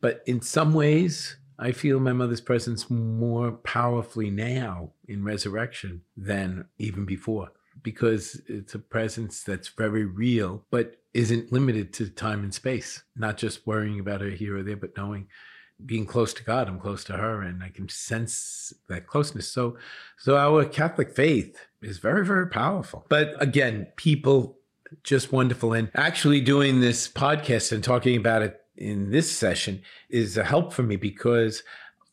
but 0.00 0.22
in 0.26 0.40
some 0.40 0.72
ways 0.72 1.36
I 1.58 1.72
feel 1.72 1.98
my 1.98 2.12
mother's 2.12 2.40
presence 2.40 2.88
more 2.88 3.50
powerfully 3.50 4.30
now 4.30 4.92
in 5.08 5.24
resurrection 5.24 6.02
than 6.16 6.66
even 6.78 7.04
before. 7.04 7.50
Because 7.82 8.40
it's 8.48 8.74
a 8.74 8.78
presence 8.78 9.42
that's 9.42 9.68
very 9.68 10.04
real, 10.04 10.64
but 10.70 10.97
isn't 11.14 11.52
limited 11.52 11.92
to 11.94 12.08
time 12.10 12.42
and 12.42 12.54
space. 12.54 13.02
Not 13.16 13.36
just 13.36 13.66
worrying 13.66 14.00
about 14.00 14.20
her 14.20 14.30
here 14.30 14.58
or 14.58 14.62
there, 14.62 14.76
but 14.76 14.96
knowing 14.96 15.28
being 15.84 16.06
close 16.06 16.34
to 16.34 16.44
God, 16.44 16.68
I'm 16.68 16.80
close 16.80 17.04
to 17.04 17.12
her, 17.14 17.42
and 17.42 17.62
I 17.62 17.68
can 17.68 17.88
sense 17.88 18.72
that 18.88 19.06
closeness. 19.06 19.50
So, 19.50 19.78
so 20.18 20.36
our 20.36 20.64
Catholic 20.64 21.14
faith 21.14 21.56
is 21.82 21.98
very, 21.98 22.26
very 22.26 22.48
powerful. 22.48 23.06
But 23.08 23.40
again, 23.40 23.86
people 23.96 24.58
just 25.04 25.32
wonderful, 25.32 25.72
and 25.72 25.90
actually 25.94 26.40
doing 26.40 26.80
this 26.80 27.08
podcast 27.08 27.72
and 27.72 27.84
talking 27.84 28.16
about 28.16 28.42
it 28.42 28.60
in 28.76 29.10
this 29.10 29.30
session 29.30 29.82
is 30.08 30.36
a 30.36 30.44
help 30.44 30.72
for 30.72 30.82
me 30.82 30.96
because 30.96 31.62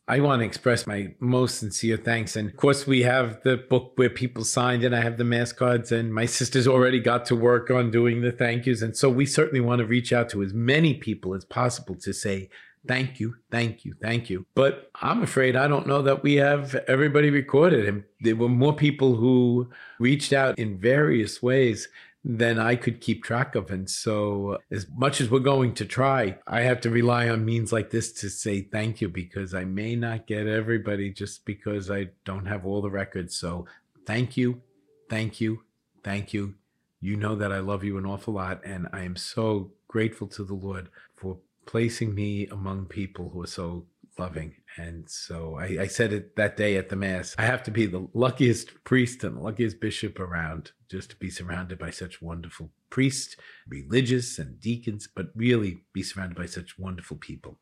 I 0.08 0.20
want 0.20 0.40
to 0.40 0.46
express 0.46 0.86
my 0.86 1.14
most 1.18 1.58
sincere 1.58 1.96
thanks. 1.96 2.36
And 2.36 2.48
of 2.48 2.56
course, 2.56 2.86
we 2.86 3.02
have 3.02 3.42
the 3.42 3.56
book 3.56 3.92
where 3.96 4.08
people 4.08 4.44
signed, 4.44 4.84
and 4.84 4.94
I 4.94 5.00
have 5.00 5.18
the 5.18 5.24
mass 5.24 5.52
cards, 5.52 5.90
and 5.90 6.14
my 6.14 6.26
sister's 6.26 6.68
already 6.68 7.00
got 7.00 7.26
to 7.26 7.34
work 7.34 7.70
on 7.72 7.90
doing 7.90 8.20
the 8.20 8.30
thank 8.30 8.66
yous. 8.66 8.82
And 8.82 8.96
so 8.96 9.10
we 9.10 9.26
certainly 9.26 9.60
want 9.60 9.80
to 9.80 9.86
reach 9.86 10.12
out 10.12 10.28
to 10.30 10.44
as 10.44 10.54
many 10.54 10.94
people 10.94 11.34
as 11.34 11.44
possible 11.44 11.96
to 11.96 12.12
say, 12.12 12.50
thank 12.86 13.18
you, 13.18 13.34
thank 13.50 13.84
you, 13.84 13.94
thank 14.00 14.30
you. 14.30 14.46
But 14.54 14.92
I'm 15.02 15.24
afraid 15.24 15.56
I 15.56 15.66
don't 15.66 15.88
know 15.88 16.02
that 16.02 16.22
we 16.22 16.34
have 16.36 16.76
everybody 16.86 17.30
recorded. 17.30 17.88
And 17.88 18.04
there 18.20 18.36
were 18.36 18.48
more 18.48 18.76
people 18.76 19.16
who 19.16 19.70
reached 19.98 20.32
out 20.32 20.56
in 20.56 20.78
various 20.78 21.42
ways 21.42 21.88
than 22.28 22.58
I 22.58 22.74
could 22.74 23.00
keep 23.00 23.22
track 23.22 23.54
of. 23.54 23.70
And 23.70 23.88
so, 23.88 24.58
as 24.72 24.88
much 24.92 25.20
as 25.20 25.30
we're 25.30 25.38
going 25.38 25.74
to 25.74 25.84
try, 25.84 26.38
I 26.44 26.62
have 26.62 26.80
to 26.80 26.90
rely 26.90 27.28
on 27.28 27.44
means 27.44 27.72
like 27.72 27.90
this 27.90 28.12
to 28.14 28.28
say 28.28 28.62
thank 28.62 29.00
you 29.00 29.08
because 29.08 29.54
I 29.54 29.64
may 29.64 29.94
not 29.94 30.26
get 30.26 30.48
everybody 30.48 31.12
just 31.12 31.46
because 31.46 31.88
I 31.88 32.08
don't 32.24 32.46
have 32.46 32.66
all 32.66 32.82
the 32.82 32.90
records. 32.90 33.36
So, 33.36 33.66
thank 34.06 34.36
you, 34.36 34.60
thank 35.08 35.40
you, 35.40 35.62
thank 36.02 36.34
you. 36.34 36.56
You 37.00 37.16
know 37.16 37.36
that 37.36 37.52
I 37.52 37.60
love 37.60 37.84
you 37.84 37.96
an 37.96 38.06
awful 38.06 38.34
lot. 38.34 38.60
And 38.64 38.88
I 38.92 39.02
am 39.02 39.14
so 39.14 39.70
grateful 39.86 40.26
to 40.26 40.42
the 40.42 40.54
Lord 40.54 40.88
for 41.14 41.38
placing 41.64 42.12
me 42.12 42.48
among 42.48 42.86
people 42.86 43.30
who 43.30 43.42
are 43.42 43.46
so 43.46 43.86
loving. 44.18 44.54
And 44.76 45.08
so 45.08 45.56
I, 45.58 45.82
I 45.82 45.86
said 45.86 46.12
it 46.12 46.36
that 46.36 46.56
day 46.56 46.76
at 46.76 46.88
the 46.88 46.96
Mass. 46.96 47.34
I 47.38 47.42
have 47.42 47.62
to 47.64 47.70
be 47.70 47.86
the 47.86 48.08
luckiest 48.12 48.84
priest 48.84 49.24
and 49.24 49.36
the 49.36 49.40
luckiest 49.40 49.80
bishop 49.80 50.18
around 50.20 50.72
just 50.90 51.10
to 51.10 51.16
be 51.16 51.30
surrounded 51.30 51.78
by 51.78 51.90
such 51.90 52.22
wonderful 52.22 52.70
priests, 52.90 53.36
religious 53.68 54.38
and 54.38 54.60
deacons, 54.60 55.08
but 55.14 55.26
really 55.34 55.78
be 55.92 56.02
surrounded 56.02 56.36
by 56.36 56.46
such 56.46 56.78
wonderful 56.78 57.16
people. 57.16 57.58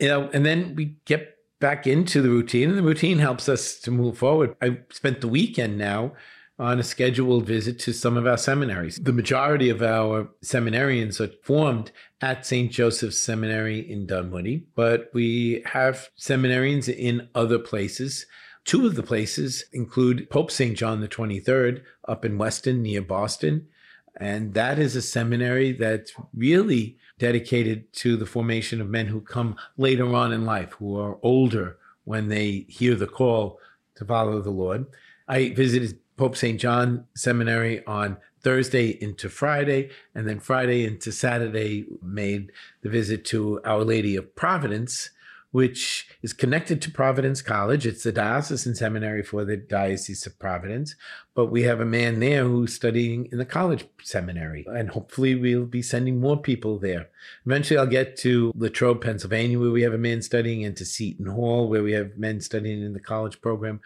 You 0.00 0.08
know, 0.08 0.30
and 0.32 0.44
then 0.44 0.74
we 0.74 0.96
get 1.04 1.36
back 1.58 1.86
into 1.86 2.20
the 2.20 2.28
routine, 2.28 2.68
and 2.68 2.78
the 2.78 2.82
routine 2.82 3.18
helps 3.18 3.48
us 3.48 3.78
to 3.80 3.90
move 3.90 4.18
forward. 4.18 4.54
I 4.60 4.80
spent 4.90 5.20
the 5.20 5.28
weekend 5.28 5.78
now 5.78 6.12
on 6.58 6.78
a 6.78 6.82
scheduled 6.82 7.46
visit 7.46 7.78
to 7.78 7.92
some 7.92 8.16
of 8.16 8.26
our 8.26 8.38
seminaries. 8.38 8.96
The 8.96 9.12
majority 9.12 9.68
of 9.68 9.82
our 9.82 10.28
seminarians 10.44 11.20
are 11.20 11.32
formed 11.42 11.92
at 12.20 12.46
St. 12.46 12.70
Joseph's 12.70 13.20
Seminary 13.20 13.78
in 13.90 14.06
Dunwoodie, 14.06 14.64
but 14.74 15.10
we 15.12 15.62
have 15.66 16.08
seminarians 16.18 16.88
in 16.88 17.28
other 17.34 17.58
places. 17.58 18.26
Two 18.64 18.86
of 18.86 18.94
the 18.94 19.02
places 19.02 19.64
include 19.72 20.28
Pope 20.30 20.50
St. 20.50 20.76
John 20.76 21.00
the 21.00 21.08
23rd 21.08 21.82
up 22.08 22.24
in 22.24 22.38
Weston 22.38 22.82
near 22.82 23.02
Boston. 23.02 23.68
And 24.18 24.54
that 24.54 24.78
is 24.78 24.96
a 24.96 25.02
seminary 25.02 25.72
that's 25.72 26.12
really 26.34 26.96
dedicated 27.18 27.92
to 27.92 28.16
the 28.16 28.26
formation 28.26 28.80
of 28.80 28.88
men 28.88 29.06
who 29.06 29.20
come 29.20 29.56
later 29.76 30.12
on 30.14 30.32
in 30.32 30.46
life, 30.46 30.72
who 30.72 30.98
are 30.98 31.18
older 31.22 31.78
when 32.04 32.28
they 32.28 32.66
hear 32.68 32.94
the 32.94 33.06
call 33.06 33.58
to 33.96 34.04
follow 34.04 34.40
the 34.40 34.50
Lord. 34.50 34.86
I 35.28 35.50
visited 35.50 35.98
Pope 36.16 36.36
St. 36.36 36.58
John 36.58 37.04
Seminary 37.14 37.84
on 37.86 38.16
Thursday 38.46 38.90
into 39.02 39.28
Friday, 39.28 39.90
and 40.14 40.28
then 40.28 40.38
Friday 40.38 40.84
into 40.84 41.10
Saturday 41.10 41.84
made 42.00 42.52
the 42.80 42.88
visit 42.88 43.24
to 43.24 43.60
Our 43.64 43.82
Lady 43.82 44.14
of 44.14 44.36
Providence, 44.36 45.10
which 45.50 46.06
is 46.22 46.32
connected 46.32 46.80
to 46.80 46.92
Providence 46.92 47.42
College. 47.42 47.88
It's 47.88 48.04
the 48.04 48.12
diocesan 48.12 48.76
seminary 48.76 49.24
for 49.24 49.44
the 49.44 49.56
Diocese 49.56 50.24
of 50.26 50.38
Providence, 50.38 50.94
but 51.34 51.46
we 51.46 51.64
have 51.64 51.80
a 51.80 51.84
man 51.84 52.20
there 52.20 52.44
who's 52.44 52.72
studying 52.72 53.26
in 53.32 53.38
the 53.38 53.44
college 53.44 53.84
seminary, 54.00 54.64
and 54.68 54.90
hopefully 54.90 55.34
we'll 55.34 55.66
be 55.66 55.82
sending 55.82 56.20
more 56.20 56.40
people 56.40 56.78
there. 56.78 57.08
Eventually, 57.46 57.78
I'll 57.78 57.86
get 57.88 58.16
to 58.18 58.52
Latrobe, 58.54 59.02
Pennsylvania, 59.02 59.58
where 59.58 59.72
we 59.72 59.82
have 59.82 59.94
a 59.94 59.98
man 59.98 60.22
studying, 60.22 60.64
and 60.64 60.76
to 60.76 60.84
Seton 60.84 61.26
Hall, 61.26 61.68
where 61.68 61.82
we 61.82 61.94
have 61.94 62.16
men 62.16 62.40
studying 62.40 62.80
in 62.80 62.92
the 62.92 63.00
college 63.00 63.40
program. 63.40 63.80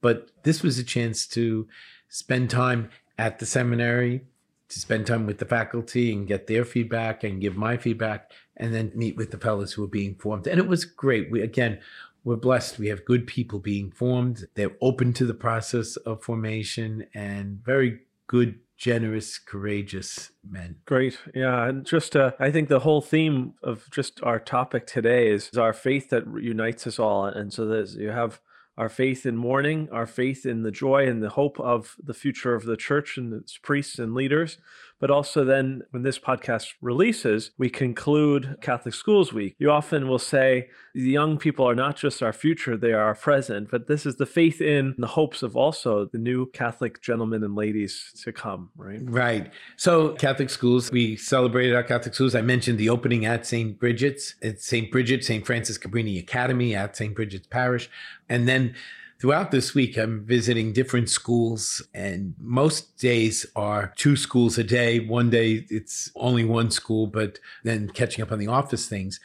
But 0.00 0.30
this 0.42 0.62
was 0.62 0.78
a 0.78 0.84
chance 0.84 1.26
to 1.26 1.68
spend 2.08 2.48
time 2.48 2.88
at 3.18 3.38
the 3.38 3.46
seminary, 3.46 4.26
to 4.68 4.80
spend 4.80 5.06
time 5.06 5.26
with 5.26 5.38
the 5.38 5.44
faculty 5.44 6.12
and 6.12 6.26
get 6.26 6.46
their 6.46 6.64
feedback 6.64 7.22
and 7.22 7.40
give 7.40 7.56
my 7.56 7.76
feedback, 7.76 8.30
and 8.56 8.74
then 8.74 8.90
meet 8.94 9.16
with 9.16 9.30
the 9.30 9.38
fellows 9.38 9.72
who 9.72 9.84
are 9.84 9.88
being 9.88 10.14
formed. 10.16 10.46
And 10.46 10.58
it 10.58 10.66
was 10.66 10.84
great. 10.84 11.30
We 11.30 11.40
again, 11.42 11.78
we're 12.24 12.36
blessed. 12.36 12.78
We 12.78 12.88
have 12.88 13.04
good 13.04 13.26
people 13.26 13.60
being 13.60 13.92
formed. 13.92 14.48
They're 14.54 14.76
open 14.80 15.12
to 15.14 15.24
the 15.24 15.34
process 15.34 15.96
of 15.96 16.24
formation 16.24 17.06
and 17.14 17.62
very 17.64 18.00
good 18.26 18.58
generous, 18.76 19.38
courageous 19.38 20.32
men. 20.46 20.76
Great. 20.84 21.18
Yeah. 21.34 21.68
And 21.68 21.86
just, 21.86 22.14
uh, 22.14 22.32
I 22.38 22.50
think 22.50 22.68
the 22.68 22.80
whole 22.80 23.00
theme 23.00 23.54
of 23.62 23.88
just 23.90 24.20
our 24.22 24.38
topic 24.38 24.86
today 24.86 25.30
is, 25.30 25.50
our 25.56 25.72
faith 25.72 26.10
that 26.10 26.24
unites 26.40 26.86
us 26.86 26.98
all. 26.98 27.24
And 27.24 27.52
so 27.52 27.64
there's, 27.64 27.94
you 27.94 28.10
have 28.10 28.40
our 28.78 28.88
faith 28.88 29.24
in 29.24 29.36
mourning, 29.36 29.88
our 29.90 30.06
faith 30.06 30.44
in 30.44 30.62
the 30.62 30.70
joy 30.70 31.08
and 31.08 31.22
the 31.22 31.30
hope 31.30 31.58
of 31.60 31.96
the 32.02 32.14
future 32.14 32.54
of 32.54 32.64
the 32.64 32.76
church 32.76 33.16
and 33.16 33.32
its 33.32 33.56
priests 33.56 33.98
and 33.98 34.14
leaders, 34.14 34.58
but 35.00 35.10
also 35.10 35.44
then 35.44 35.82
when 35.90 36.02
this 36.02 36.18
podcast 36.18 36.74
releases, 36.80 37.50
we 37.58 37.68
conclude 37.68 38.56
Catholic 38.60 38.94
Schools 38.94 39.32
Week. 39.32 39.54
You 39.58 39.70
often 39.70 40.08
will 40.08 40.18
say 40.18 40.68
the 40.94 41.10
young 41.10 41.38
people 41.38 41.68
are 41.68 41.74
not 41.74 41.96
just 41.96 42.22
our 42.22 42.32
future, 42.32 42.76
they 42.76 42.92
are 42.92 43.02
our 43.02 43.14
present, 43.14 43.70
but 43.70 43.88
this 43.88 44.06
is 44.06 44.16
the 44.16 44.26
faith 44.26 44.60
in 44.60 44.94
the 44.98 45.06
hopes 45.06 45.42
of 45.42 45.56
also 45.56 46.06
the 46.06 46.18
new 46.18 46.46
Catholic 46.52 47.02
gentlemen 47.02 47.44
and 47.44 47.54
ladies 47.54 48.12
to 48.22 48.32
come, 48.32 48.70
right? 48.76 49.00
Right. 49.02 49.50
So, 49.76 50.14
Catholic 50.14 50.50
schools, 50.50 50.90
we 50.90 51.16
celebrated 51.16 51.74
our 51.74 51.82
Catholic 51.82 52.14
schools. 52.14 52.34
I 52.34 52.40
mentioned 52.40 52.78
the 52.78 52.88
opening 52.88 53.26
at 53.26 53.46
St. 53.46 53.78
Brigid's, 53.78 54.34
at 54.42 54.60
St. 54.60 54.90
Brigid, 54.90 55.24
St. 55.24 55.44
Francis 55.44 55.78
Cabrini 55.78 56.18
Academy 56.18 56.74
at 56.74 56.96
St. 56.96 57.14
Brigid's 57.14 57.46
Parish. 57.46 57.90
And 58.28 58.48
then 58.48 58.74
Throughout 59.18 59.50
this 59.50 59.74
week, 59.74 59.96
I'm 59.96 60.26
visiting 60.26 60.74
different 60.74 61.08
schools, 61.08 61.82
and 61.94 62.34
most 62.38 62.98
days 62.98 63.46
are 63.56 63.94
two 63.96 64.14
schools 64.14 64.58
a 64.58 64.64
day. 64.64 65.00
One 65.00 65.30
day 65.30 65.64
it's 65.70 66.10
only 66.16 66.44
one 66.44 66.70
school, 66.70 67.06
but 67.06 67.38
then 67.64 67.88
catching 67.88 68.22
up 68.22 68.30
on 68.30 68.38
the 68.38 68.48
office 68.48 68.86
things. 68.86 69.18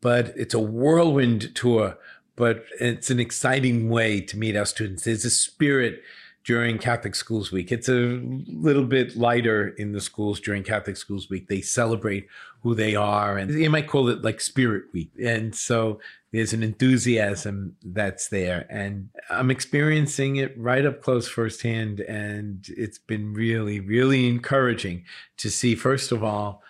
But 0.00 0.32
it's 0.36 0.54
a 0.54 0.60
whirlwind 0.60 1.56
tour, 1.56 1.98
but 2.36 2.64
it's 2.80 3.10
an 3.10 3.18
exciting 3.18 3.88
way 3.88 4.20
to 4.20 4.38
meet 4.38 4.56
our 4.56 4.66
students. 4.66 5.04
There's 5.04 5.24
a 5.24 5.30
spirit 5.30 6.02
during 6.44 6.78
Catholic 6.78 7.14
Schools 7.14 7.50
Week. 7.52 7.70
It's 7.72 7.88
a 7.88 8.20
little 8.46 8.84
bit 8.84 9.16
lighter 9.16 9.68
in 9.68 9.92
the 9.92 10.00
schools 10.00 10.40
during 10.40 10.62
Catholic 10.62 10.96
Schools 10.96 11.28
Week. 11.28 11.48
They 11.48 11.60
celebrate 11.60 12.28
who 12.62 12.74
they 12.74 12.94
are, 12.94 13.38
and 13.38 13.50
you 13.52 13.70
might 13.70 13.88
call 13.88 14.08
it 14.08 14.22
like 14.22 14.40
Spirit 14.40 14.84
Week. 14.92 15.10
And 15.22 15.54
so 15.54 16.00
there's 16.32 16.52
an 16.52 16.62
enthusiasm 16.62 17.76
that's 17.84 18.28
there 18.28 18.66
and 18.70 19.08
i'm 19.30 19.50
experiencing 19.50 20.36
it 20.36 20.56
right 20.58 20.84
up 20.84 21.02
close 21.02 21.28
firsthand 21.28 22.00
and 22.00 22.66
it's 22.76 22.98
been 22.98 23.32
really 23.32 23.80
really 23.80 24.26
encouraging 24.26 25.04
to 25.36 25.50
see 25.50 25.74
first 25.74 26.10
of 26.10 26.24
all 26.24 26.62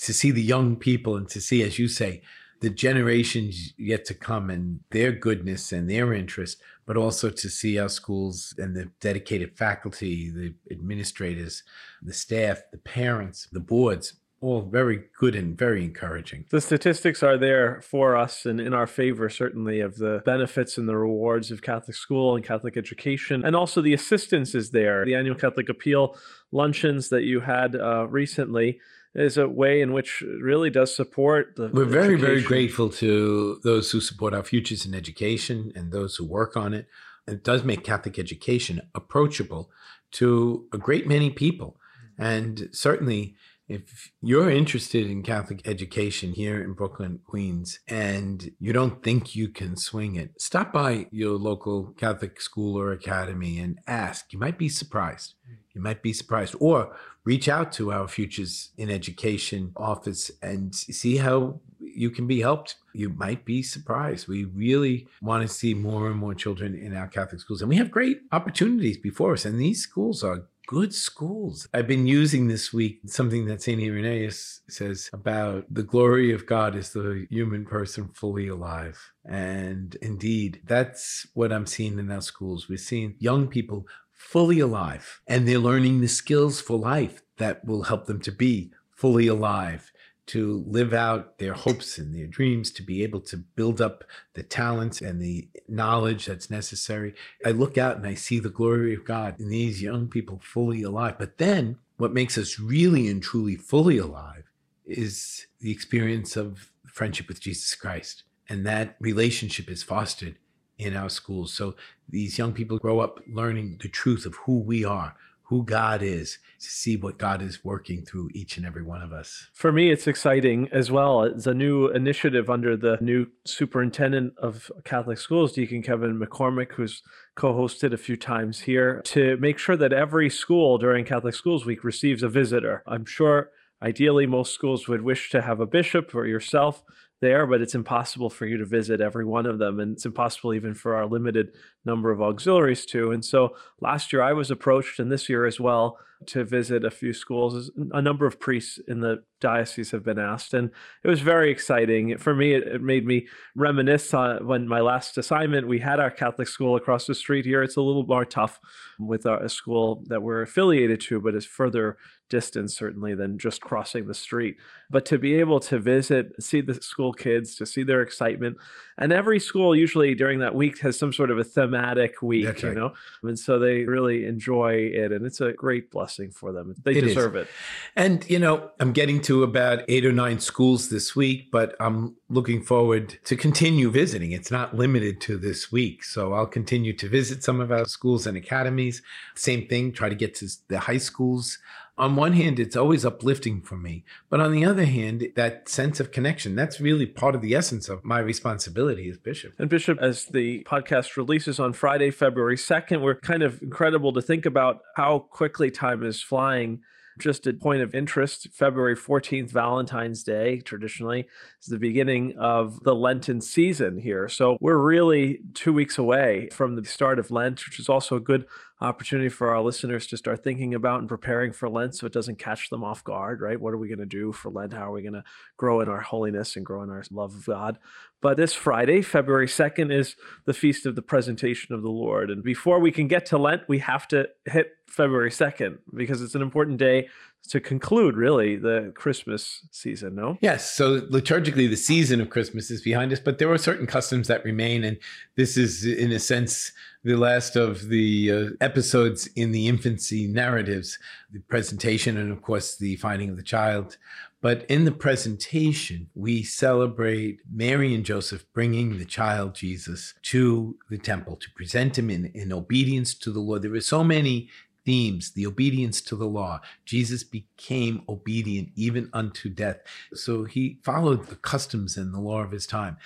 to 0.00 0.12
see 0.12 0.30
the 0.30 0.42
young 0.42 0.76
people 0.76 1.16
and 1.16 1.28
to 1.28 1.40
see 1.40 1.62
as 1.62 1.78
you 1.78 1.88
say 1.88 2.22
the 2.60 2.70
generations 2.70 3.74
yet 3.76 4.04
to 4.04 4.14
come 4.14 4.48
and 4.48 4.80
their 4.90 5.10
goodness 5.12 5.72
and 5.72 5.90
their 5.90 6.12
interest 6.12 6.60
but 6.86 6.96
also 6.96 7.30
to 7.30 7.48
see 7.48 7.78
our 7.78 7.88
schools 7.88 8.54
and 8.58 8.74
the 8.74 8.88
dedicated 9.00 9.56
faculty 9.56 10.30
the 10.30 10.54
administrators 10.70 11.62
the 12.02 12.12
staff 12.12 12.62
the 12.70 12.78
parents 12.78 13.48
the 13.52 13.60
boards 13.60 14.14
all 14.42 14.62
very 14.62 15.04
good 15.18 15.34
and 15.36 15.56
very 15.56 15.84
encouraging. 15.84 16.44
The 16.50 16.60
statistics 16.60 17.22
are 17.22 17.38
there 17.38 17.80
for 17.80 18.16
us 18.16 18.44
and 18.44 18.60
in 18.60 18.74
our 18.74 18.88
favor, 18.88 19.30
certainly, 19.30 19.80
of 19.80 19.96
the 19.96 20.20
benefits 20.26 20.76
and 20.76 20.88
the 20.88 20.96
rewards 20.96 21.50
of 21.50 21.62
Catholic 21.62 21.96
school 21.96 22.34
and 22.34 22.44
Catholic 22.44 22.76
education. 22.76 23.44
And 23.44 23.54
also 23.54 23.80
the 23.80 23.94
assistance 23.94 24.54
is 24.54 24.70
there. 24.70 25.04
The 25.04 25.14
annual 25.14 25.36
Catholic 25.36 25.68
Appeal 25.68 26.16
luncheons 26.50 27.08
that 27.10 27.22
you 27.22 27.40
had 27.40 27.76
uh, 27.76 28.08
recently 28.08 28.80
is 29.14 29.36
a 29.36 29.48
way 29.48 29.80
in 29.80 29.92
which 29.92 30.22
really 30.40 30.70
does 30.70 30.94
support 30.94 31.54
the. 31.56 31.68
We're 31.68 31.84
very, 31.84 32.14
education. 32.14 32.26
very 32.26 32.42
grateful 32.42 32.90
to 32.90 33.60
those 33.62 33.90
who 33.90 34.00
support 34.00 34.34
our 34.34 34.42
futures 34.42 34.84
in 34.84 34.94
education 34.94 35.72
and 35.76 35.92
those 35.92 36.16
who 36.16 36.26
work 36.26 36.56
on 36.56 36.74
it. 36.74 36.88
It 37.28 37.44
does 37.44 37.62
make 37.62 37.84
Catholic 37.84 38.18
education 38.18 38.80
approachable 38.94 39.70
to 40.12 40.66
a 40.72 40.78
great 40.78 41.06
many 41.06 41.30
people. 41.30 41.76
And 42.18 42.68
certainly, 42.72 43.36
if 43.72 44.12
you're 44.20 44.50
interested 44.50 45.10
in 45.10 45.22
Catholic 45.22 45.66
education 45.66 46.32
here 46.32 46.62
in 46.62 46.74
Brooklyn, 46.74 47.20
Queens, 47.24 47.80
and 47.88 48.50
you 48.58 48.72
don't 48.72 49.02
think 49.02 49.34
you 49.34 49.48
can 49.48 49.76
swing 49.76 50.16
it, 50.16 50.40
stop 50.40 50.72
by 50.72 51.06
your 51.10 51.38
local 51.38 51.94
Catholic 51.96 52.40
school 52.40 52.78
or 52.78 52.92
academy 52.92 53.58
and 53.58 53.78
ask. 53.86 54.32
You 54.32 54.38
might 54.38 54.58
be 54.58 54.68
surprised. 54.68 55.34
You 55.74 55.80
might 55.80 56.02
be 56.02 56.12
surprised. 56.12 56.54
Or 56.60 56.96
reach 57.24 57.48
out 57.48 57.72
to 57.72 57.92
our 57.92 58.06
Futures 58.08 58.70
in 58.76 58.90
Education 58.90 59.72
office 59.76 60.30
and 60.42 60.74
see 60.74 61.16
how 61.16 61.60
you 61.80 62.10
can 62.10 62.26
be 62.26 62.40
helped. 62.40 62.76
You 62.94 63.08
might 63.10 63.44
be 63.44 63.62
surprised. 63.62 64.28
We 64.28 64.44
really 64.44 65.06
want 65.20 65.42
to 65.42 65.48
see 65.48 65.74
more 65.74 66.08
and 66.08 66.16
more 66.16 66.34
children 66.34 66.74
in 66.74 66.94
our 66.94 67.08
Catholic 67.08 67.40
schools. 67.40 67.62
And 67.62 67.68
we 67.68 67.76
have 67.76 67.90
great 67.90 68.20
opportunities 68.32 68.98
before 68.98 69.32
us. 69.32 69.44
And 69.44 69.60
these 69.60 69.82
schools 69.82 70.22
are 70.22 70.46
good 70.72 70.94
schools. 70.94 71.68
I've 71.74 71.86
been 71.86 72.06
using 72.06 72.48
this 72.48 72.72
week 72.72 73.00
something 73.04 73.44
that 73.44 73.60
St. 73.60 73.78
Irenaeus 73.78 74.62
says 74.70 75.10
about 75.12 75.66
the 75.68 75.82
glory 75.82 76.32
of 76.32 76.46
God 76.46 76.74
is 76.74 76.94
the 76.94 77.26
human 77.28 77.66
person 77.66 78.08
fully 78.14 78.48
alive. 78.48 79.12
And 79.22 79.94
indeed, 80.00 80.62
that's 80.64 81.26
what 81.34 81.52
I'm 81.52 81.66
seeing 81.66 81.98
in 81.98 82.10
our 82.10 82.22
schools. 82.22 82.70
We're 82.70 82.78
seeing 82.78 83.16
young 83.18 83.48
people 83.48 83.86
fully 84.14 84.60
alive 84.60 85.20
and 85.26 85.46
they're 85.46 85.58
learning 85.58 86.00
the 86.00 86.08
skills 86.08 86.62
for 86.62 86.78
life 86.78 87.20
that 87.36 87.62
will 87.66 87.82
help 87.82 88.06
them 88.06 88.22
to 88.22 88.32
be 88.32 88.72
fully 88.96 89.26
alive 89.26 89.92
to 90.26 90.64
live 90.66 90.92
out 90.92 91.38
their 91.38 91.52
hopes 91.52 91.98
and 91.98 92.14
their 92.14 92.26
dreams, 92.26 92.70
to 92.70 92.82
be 92.82 93.02
able 93.02 93.20
to 93.20 93.36
build 93.36 93.80
up 93.80 94.04
the 94.34 94.42
talents 94.42 95.00
and 95.00 95.20
the 95.20 95.48
knowledge 95.68 96.26
that's 96.26 96.50
necessary. 96.50 97.14
I 97.44 97.50
look 97.50 97.76
out 97.76 97.96
and 97.96 98.06
I 98.06 98.14
see 98.14 98.38
the 98.38 98.48
glory 98.48 98.94
of 98.94 99.04
God 99.04 99.40
in 99.40 99.48
these 99.48 99.82
young 99.82 100.08
people 100.08 100.40
fully 100.42 100.82
alive. 100.82 101.16
But 101.18 101.38
then 101.38 101.78
what 101.96 102.14
makes 102.14 102.38
us 102.38 102.58
really 102.58 103.08
and 103.08 103.22
truly 103.22 103.56
fully 103.56 103.98
alive 103.98 104.44
is 104.86 105.46
the 105.60 105.72
experience 105.72 106.36
of 106.36 106.70
friendship 106.86 107.28
with 107.28 107.40
Jesus 107.40 107.74
Christ. 107.74 108.24
And 108.48 108.66
that 108.66 108.96
relationship 109.00 109.68
is 109.68 109.82
fostered 109.82 110.36
in 110.78 110.96
our 110.96 111.08
schools. 111.08 111.52
So 111.52 111.74
these 112.08 112.38
young 112.38 112.52
people 112.52 112.78
grow 112.78 113.00
up 113.00 113.20
learning 113.28 113.78
the 113.82 113.88
truth 113.88 114.26
of 114.26 114.34
who 114.34 114.58
we 114.58 114.84
are, 114.84 115.16
who 115.52 115.62
God 115.62 116.00
is, 116.00 116.38
to 116.58 116.66
see 116.66 116.96
what 116.96 117.18
God 117.18 117.42
is 117.42 117.62
working 117.62 118.06
through 118.06 118.30
each 118.32 118.56
and 118.56 118.64
every 118.64 118.82
one 118.82 119.02
of 119.02 119.12
us. 119.12 119.48
For 119.52 119.70
me, 119.70 119.90
it's 119.90 120.06
exciting 120.06 120.66
as 120.72 120.90
well. 120.90 121.24
It's 121.24 121.46
a 121.46 121.52
new 121.52 121.88
initiative 121.88 122.48
under 122.48 122.74
the 122.74 122.96
new 123.02 123.26
superintendent 123.44 124.32
of 124.38 124.72
Catholic 124.84 125.18
schools, 125.18 125.52
Deacon 125.52 125.82
Kevin 125.82 126.18
McCormack, 126.18 126.72
who's 126.72 127.02
co 127.34 127.52
hosted 127.52 127.92
a 127.92 127.98
few 127.98 128.16
times 128.16 128.60
here, 128.60 129.02
to 129.04 129.36
make 129.36 129.58
sure 129.58 129.76
that 129.76 129.92
every 129.92 130.30
school 130.30 130.78
during 130.78 131.04
Catholic 131.04 131.34
Schools 131.34 131.66
Week 131.66 131.84
receives 131.84 132.22
a 132.22 132.30
visitor. 132.30 132.82
I'm 132.86 133.04
sure 133.04 133.50
ideally 133.82 134.24
most 134.24 134.54
schools 134.54 134.88
would 134.88 135.02
wish 135.02 135.28
to 135.32 135.42
have 135.42 135.60
a 135.60 135.66
bishop 135.66 136.14
or 136.14 136.24
yourself 136.24 136.82
there, 137.22 137.46
but 137.46 137.62
it's 137.62 137.74
impossible 137.74 138.28
for 138.28 138.44
you 138.44 138.58
to 138.58 138.66
visit 138.66 139.00
every 139.00 139.24
one 139.24 139.46
of 139.46 139.58
them. 139.58 139.80
And 139.80 139.94
it's 139.94 140.04
impossible 140.04 140.52
even 140.52 140.74
for 140.74 140.94
our 140.96 141.06
limited 141.06 141.52
number 141.86 142.10
of 142.10 142.20
auxiliaries 142.20 142.84
to. 142.86 143.12
And 143.12 143.24
so 143.24 143.56
last 143.80 144.12
year 144.12 144.20
I 144.20 144.34
was 144.34 144.50
approached, 144.50 144.98
and 144.98 145.10
this 145.10 145.30
year 145.30 145.46
as 145.46 145.58
well, 145.58 145.98
to 146.26 146.44
visit 146.44 146.84
a 146.84 146.90
few 146.90 147.12
schools. 147.12 147.70
A 147.92 148.02
number 148.02 148.26
of 148.26 148.38
priests 148.38 148.78
in 148.86 149.00
the 149.00 149.22
diocese 149.40 149.90
have 149.90 150.04
been 150.04 150.18
asked, 150.18 150.54
and 150.54 150.70
it 151.02 151.08
was 151.08 151.20
very 151.20 151.50
exciting. 151.50 152.16
For 152.18 152.34
me, 152.34 152.54
it, 152.54 152.66
it 152.66 152.82
made 152.82 153.06
me 153.06 153.26
reminisce 153.56 154.14
on 154.14 154.46
when 154.46 154.68
my 154.68 154.80
last 154.80 155.18
assignment, 155.18 155.66
we 155.66 155.80
had 155.80 156.00
our 156.00 156.10
Catholic 156.10 156.48
school 156.48 156.76
across 156.76 157.06
the 157.06 157.14
street 157.14 157.44
here. 157.44 157.62
It's 157.62 157.76
a 157.76 157.82
little 157.82 158.06
more 158.06 158.24
tough 158.24 158.60
with 158.98 159.26
our, 159.26 159.42
a 159.42 159.48
school 159.48 160.04
that 160.08 160.22
we're 160.22 160.42
affiliated 160.42 161.00
to, 161.02 161.20
but 161.20 161.34
it's 161.34 161.46
further 161.46 161.96
distance 162.32 162.74
certainly 162.74 163.14
than 163.14 163.38
just 163.38 163.60
crossing 163.60 164.06
the 164.06 164.14
street. 164.14 164.56
But 164.88 165.04
to 165.06 165.18
be 165.18 165.34
able 165.34 165.60
to 165.60 165.78
visit 165.78 166.42
see 166.42 166.62
the 166.62 166.80
school 166.80 167.12
kids 167.12 167.54
to 167.56 167.66
see 167.66 167.82
their 167.82 168.00
excitement 168.00 168.56
and 168.96 169.12
every 169.12 169.38
school 169.38 169.76
usually 169.76 170.14
during 170.14 170.38
that 170.38 170.54
week 170.54 170.80
has 170.80 170.98
some 170.98 171.12
sort 171.12 171.30
of 171.30 171.38
a 171.38 171.44
thematic 171.44 172.22
week 172.22 172.46
That's 172.46 172.62
you 172.62 172.74
know? 172.74 172.94
And 173.22 173.38
so 173.38 173.58
they 173.58 173.84
really 173.84 174.24
enjoy 174.24 174.72
it 174.94 175.12
and 175.12 175.26
it's 175.26 175.42
a 175.42 175.52
great 175.52 175.90
blessing 175.90 176.30
for 176.30 176.52
them. 176.52 176.74
They 176.82 176.96
it 176.96 177.02
deserve 177.02 177.36
is. 177.36 177.42
it. 177.42 177.48
And 177.96 178.30
you 178.30 178.38
know 178.38 178.70
i'm 178.80 178.92
getting 178.92 179.20
to 179.28 179.42
about 179.42 179.84
eight 179.88 180.06
or 180.06 180.12
nine 180.12 180.40
schools 180.40 180.88
this 180.88 181.14
week 181.14 181.50
but 181.52 181.76
i'm 181.80 182.16
looking 182.30 182.62
forward 182.62 183.18
to 183.24 183.36
continue 183.36 183.90
visiting. 183.90 184.32
It's 184.32 184.50
not 184.50 184.74
limited 184.74 185.20
to 185.26 185.36
this 185.36 185.70
week 185.70 186.02
so 186.02 186.32
i'll 186.32 186.46
continue 186.46 186.94
to 186.94 187.08
visit 187.10 187.44
some 187.44 187.60
of 187.60 187.70
our 187.70 187.84
schools 187.84 188.26
and 188.26 188.38
academies. 188.38 189.02
Same 189.34 189.66
thing 189.68 189.92
try 189.92 190.08
to 190.08 190.14
get 190.14 190.34
to 190.36 190.48
the 190.68 190.80
high 190.80 191.02
schools 191.10 191.58
on 191.98 192.16
one 192.16 192.32
hand, 192.32 192.58
it's 192.58 192.76
always 192.76 193.04
uplifting 193.04 193.60
for 193.60 193.76
me. 193.76 194.04
But 194.30 194.40
on 194.40 194.52
the 194.52 194.64
other 194.64 194.86
hand, 194.86 195.28
that 195.36 195.68
sense 195.68 196.00
of 196.00 196.10
connection, 196.10 196.54
that's 196.54 196.80
really 196.80 197.06
part 197.06 197.34
of 197.34 197.42
the 197.42 197.54
essence 197.54 197.88
of 197.88 198.04
my 198.04 198.18
responsibility 198.18 199.10
as 199.10 199.18
bishop. 199.18 199.52
And 199.58 199.68
Bishop, 199.68 199.98
as 200.00 200.24
the 200.26 200.64
podcast 200.64 201.16
releases 201.16 201.60
on 201.60 201.74
Friday, 201.74 202.10
February 202.10 202.56
2nd, 202.56 203.02
we're 203.02 203.16
kind 203.16 203.42
of 203.42 203.60
incredible 203.62 204.12
to 204.14 204.22
think 204.22 204.46
about 204.46 204.80
how 204.96 205.18
quickly 205.30 205.70
time 205.70 206.02
is 206.02 206.22
flying. 206.22 206.80
Just 207.18 207.46
a 207.46 207.52
point 207.52 207.82
of 207.82 207.94
interest 207.94 208.48
February 208.54 208.96
14th, 208.96 209.50
Valentine's 209.50 210.22
Day, 210.22 210.60
traditionally, 210.60 211.26
is 211.60 211.66
the 211.68 211.78
beginning 211.78 212.34
of 212.38 212.82
the 212.84 212.94
Lenten 212.94 213.42
season 213.42 213.98
here. 213.98 214.30
So 214.30 214.56
we're 214.62 214.78
really 214.78 215.40
two 215.52 215.74
weeks 215.74 215.98
away 215.98 216.48
from 216.52 216.74
the 216.74 216.84
start 216.86 217.18
of 217.18 217.30
Lent, 217.30 217.66
which 217.66 217.78
is 217.78 217.90
also 217.90 218.16
a 218.16 218.20
good 218.20 218.46
opportunity 218.82 219.28
for 219.28 219.50
our 219.50 219.62
listeners 219.62 220.06
to 220.08 220.16
start 220.16 220.42
thinking 220.42 220.74
about 220.74 221.00
and 221.00 221.08
preparing 221.08 221.52
for 221.52 221.68
Lent 221.68 221.94
so 221.94 222.06
it 222.06 222.12
doesn't 222.12 222.38
catch 222.38 222.68
them 222.68 222.82
off 222.82 223.04
guard, 223.04 223.40
right? 223.40 223.60
What 223.60 223.72
are 223.72 223.78
we 223.78 223.88
going 223.88 223.98
to 224.00 224.06
do 224.06 224.32
for 224.32 224.50
Lent? 224.50 224.72
How 224.72 224.88
are 224.88 224.92
we 224.92 225.02
going 225.02 225.14
to 225.14 225.24
grow 225.56 225.80
in 225.80 225.88
our 225.88 226.00
holiness 226.00 226.56
and 226.56 226.66
grow 226.66 226.82
in 226.82 226.90
our 226.90 227.04
love 227.10 227.34
of 227.34 227.46
God? 227.46 227.78
But 228.20 228.36
this 228.36 228.52
Friday, 228.52 229.02
February 229.02 229.46
2nd, 229.46 229.92
is 229.92 230.16
the 230.44 230.54
feast 230.54 230.84
of 230.86 230.96
the 230.96 231.02
presentation 231.02 231.74
of 231.74 231.82
the 231.82 231.90
Lord. 231.90 232.30
And 232.30 232.42
before 232.42 232.80
we 232.80 232.92
can 232.92 233.08
get 233.08 233.26
to 233.26 233.38
Lent, 233.38 233.62
we 233.68 233.78
have 233.78 234.08
to 234.08 234.28
hit 234.44 234.72
February 234.88 235.30
2nd 235.30 235.78
because 235.94 236.20
it's 236.20 236.34
an 236.34 236.42
important 236.42 236.78
day 236.78 237.08
to 237.48 237.60
conclude 237.60 238.16
really 238.16 238.56
the 238.56 238.92
Christmas 238.94 239.66
season, 239.70 240.14
no? 240.14 240.38
Yes. 240.40 240.74
So 240.74 241.00
liturgically, 241.00 241.68
the 241.68 241.76
season 241.76 242.20
of 242.20 242.30
Christmas 242.30 242.70
is 242.70 242.82
behind 242.82 243.12
us, 243.12 243.20
but 243.20 243.38
there 243.38 243.52
are 243.52 243.58
certain 243.58 243.86
customs 243.86 244.28
that 244.28 244.44
remain. 244.44 244.84
And 244.84 244.98
this 245.36 245.56
is, 245.56 245.84
in 245.84 246.12
a 246.12 246.18
sense, 246.18 246.72
the 247.04 247.16
last 247.16 247.56
of 247.56 247.88
the 247.88 248.30
uh, 248.30 248.50
episodes 248.60 249.26
in 249.34 249.52
the 249.52 249.68
infancy 249.68 250.26
narratives, 250.26 250.98
the 251.32 251.40
presentation, 251.40 252.16
and 252.16 252.32
of 252.32 252.42
course, 252.42 252.76
the 252.76 252.96
finding 252.96 253.28
of 253.28 253.36
the 253.36 253.42
child. 253.42 253.98
But 254.40 254.64
in 254.68 254.84
the 254.84 254.92
presentation, 254.92 256.10
we 256.14 256.42
celebrate 256.42 257.40
Mary 257.50 257.94
and 257.94 258.04
Joseph 258.04 258.44
bringing 258.52 258.98
the 258.98 259.04
child 259.04 259.54
Jesus 259.54 260.14
to 260.22 260.76
the 260.90 260.98
temple 260.98 261.36
to 261.36 261.50
present 261.54 261.96
him 261.96 262.10
in, 262.10 262.26
in 262.34 262.52
obedience 262.52 263.14
to 263.14 263.30
the 263.30 263.40
Lord. 263.40 263.62
There 263.62 263.74
are 263.74 263.80
so 263.80 264.02
many 264.02 264.48
themes 264.84 265.32
the 265.32 265.46
obedience 265.46 266.00
to 266.02 266.16
the 266.16 266.26
law. 266.26 266.60
Jesus 266.84 267.24
became 267.24 268.02
obedient 268.08 268.70
even 268.74 269.08
unto 269.12 269.48
death. 269.48 269.78
So 270.14 270.44
he 270.44 270.78
followed 270.82 271.26
the 271.26 271.36
customs 271.36 271.96
and 271.96 272.12
the 272.12 272.20
law 272.20 272.40
of 272.42 272.50
his 272.50 272.66
time. 272.66 272.96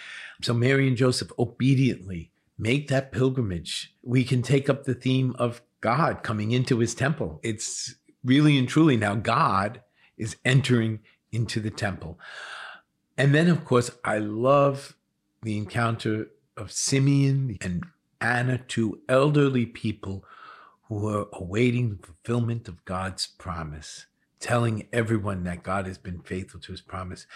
So 0.42 0.54
Mary 0.54 0.88
and 0.88 0.96
Joseph 0.96 1.30
obediently 1.38 2.30
make 2.58 2.88
that 2.88 3.12
pilgrimage. 3.12 3.94
We 4.02 4.24
can 4.24 4.42
take 4.42 4.68
up 4.68 4.84
the 4.84 4.94
theme 4.94 5.34
of 5.38 5.62
God 5.80 6.22
coming 6.22 6.52
into 6.52 6.78
his 6.78 6.94
temple. 6.94 7.40
It's 7.42 7.94
really 8.24 8.58
and 8.58 8.68
truly 8.68 8.96
now 8.96 9.14
God 9.14 9.82
is 10.16 10.36
entering 10.44 11.00
into 11.32 11.60
the 11.60 11.70
temple. 11.70 12.18
And 13.18 13.34
then, 13.34 13.48
of 13.48 13.64
course, 13.64 13.90
I 14.04 14.18
love 14.18 14.96
the 15.42 15.56
encounter 15.56 16.28
of 16.56 16.72
Simeon 16.72 17.56
and 17.60 17.84
Anna, 18.20 18.58
two 18.58 19.00
elderly 19.08 19.66
people 19.66 20.24
who 20.88 21.08
are 21.08 21.26
awaiting 21.32 21.90
the 21.90 22.06
fulfillment 22.06 22.68
of 22.68 22.84
God's 22.84 23.26
promise, 23.26 24.06
telling 24.38 24.88
everyone 24.92 25.44
that 25.44 25.62
God 25.62 25.86
has 25.86 25.98
been 25.98 26.20
faithful 26.20 26.60
to 26.60 26.72
his 26.72 26.80
promise. 26.80 27.26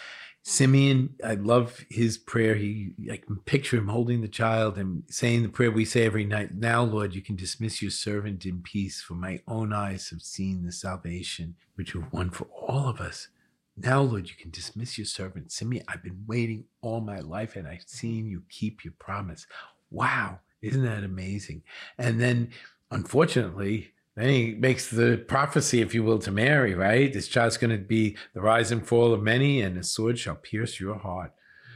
Simeon, 0.43 1.17
I 1.25 1.35
love 1.35 1.85
his 1.91 2.17
prayer. 2.17 2.55
He, 2.55 2.93
I 3.13 3.17
can 3.19 3.37
picture 3.37 3.77
him 3.77 3.89
holding 3.89 4.21
the 4.21 4.29
child 4.29 4.79
and 4.79 5.03
saying 5.09 5.43
the 5.43 5.49
prayer 5.49 5.71
we 5.71 5.85
say 5.85 6.07
every 6.07 6.25
night. 6.25 6.55
Now, 6.55 6.83
Lord, 6.83 7.15
you 7.15 7.21
can 7.21 7.37
dismiss 7.37 7.83
your 7.83 7.91
servant 7.91 8.47
in 8.47 8.63
peace, 8.63 9.03
for 9.03 9.15
my 9.15 9.41
own 9.47 9.73
eyes 9.73 10.09
have 10.11 10.23
seen 10.23 10.65
the 10.65 10.73
salvation 10.73 11.57
which 11.75 11.93
you 11.93 12.01
have 12.03 12.13
won 12.13 12.31
for 12.31 12.45
all 12.45 12.89
of 12.89 13.01
us. 13.01 13.29
Now, 13.77 14.03
Lord, 14.03 14.29
you 14.29 14.35
can 14.37 14.51
dismiss 14.51 14.99
your 14.99 15.07
servant. 15.07 15.53
Simeon, 15.53 15.85
I've 15.89 16.03
been 16.03 16.25
waiting 16.27 16.65
all 16.83 17.01
my 17.01 17.21
life 17.21 17.57
and 17.57 17.67
I've 17.67 17.85
seen 17.87 18.27
you 18.27 18.43
keep 18.51 18.85
your 18.85 18.95
promise. 18.99 19.47
Wow, 19.91 20.41
isn't 20.63 20.85
that 20.85 21.05
amazing? 21.05 21.63
And 21.99 22.21
then, 22.21 22.51
unfortunately, 22.90 23.92
then 24.16 24.29
he 24.29 24.55
makes 24.55 24.90
the 24.90 25.24
prophecy, 25.29 25.81
if 25.81 25.94
you 25.94 26.03
will, 26.03 26.18
to 26.18 26.31
Mary, 26.31 26.74
right? 26.74 27.12
This 27.12 27.29
child's 27.29 27.57
going 27.57 27.76
to 27.76 27.83
be 27.83 28.16
the 28.35 28.40
rise 28.40 28.72
and 28.72 28.87
fall 28.87 29.12
of 29.12 29.22
many, 29.22 29.62
and 29.62 29.79
a 29.79 29.85
sword 29.85 30.18
shall 30.18 30.37
pierce 30.37 30.81
your 30.81 30.98
heart. 30.98 31.33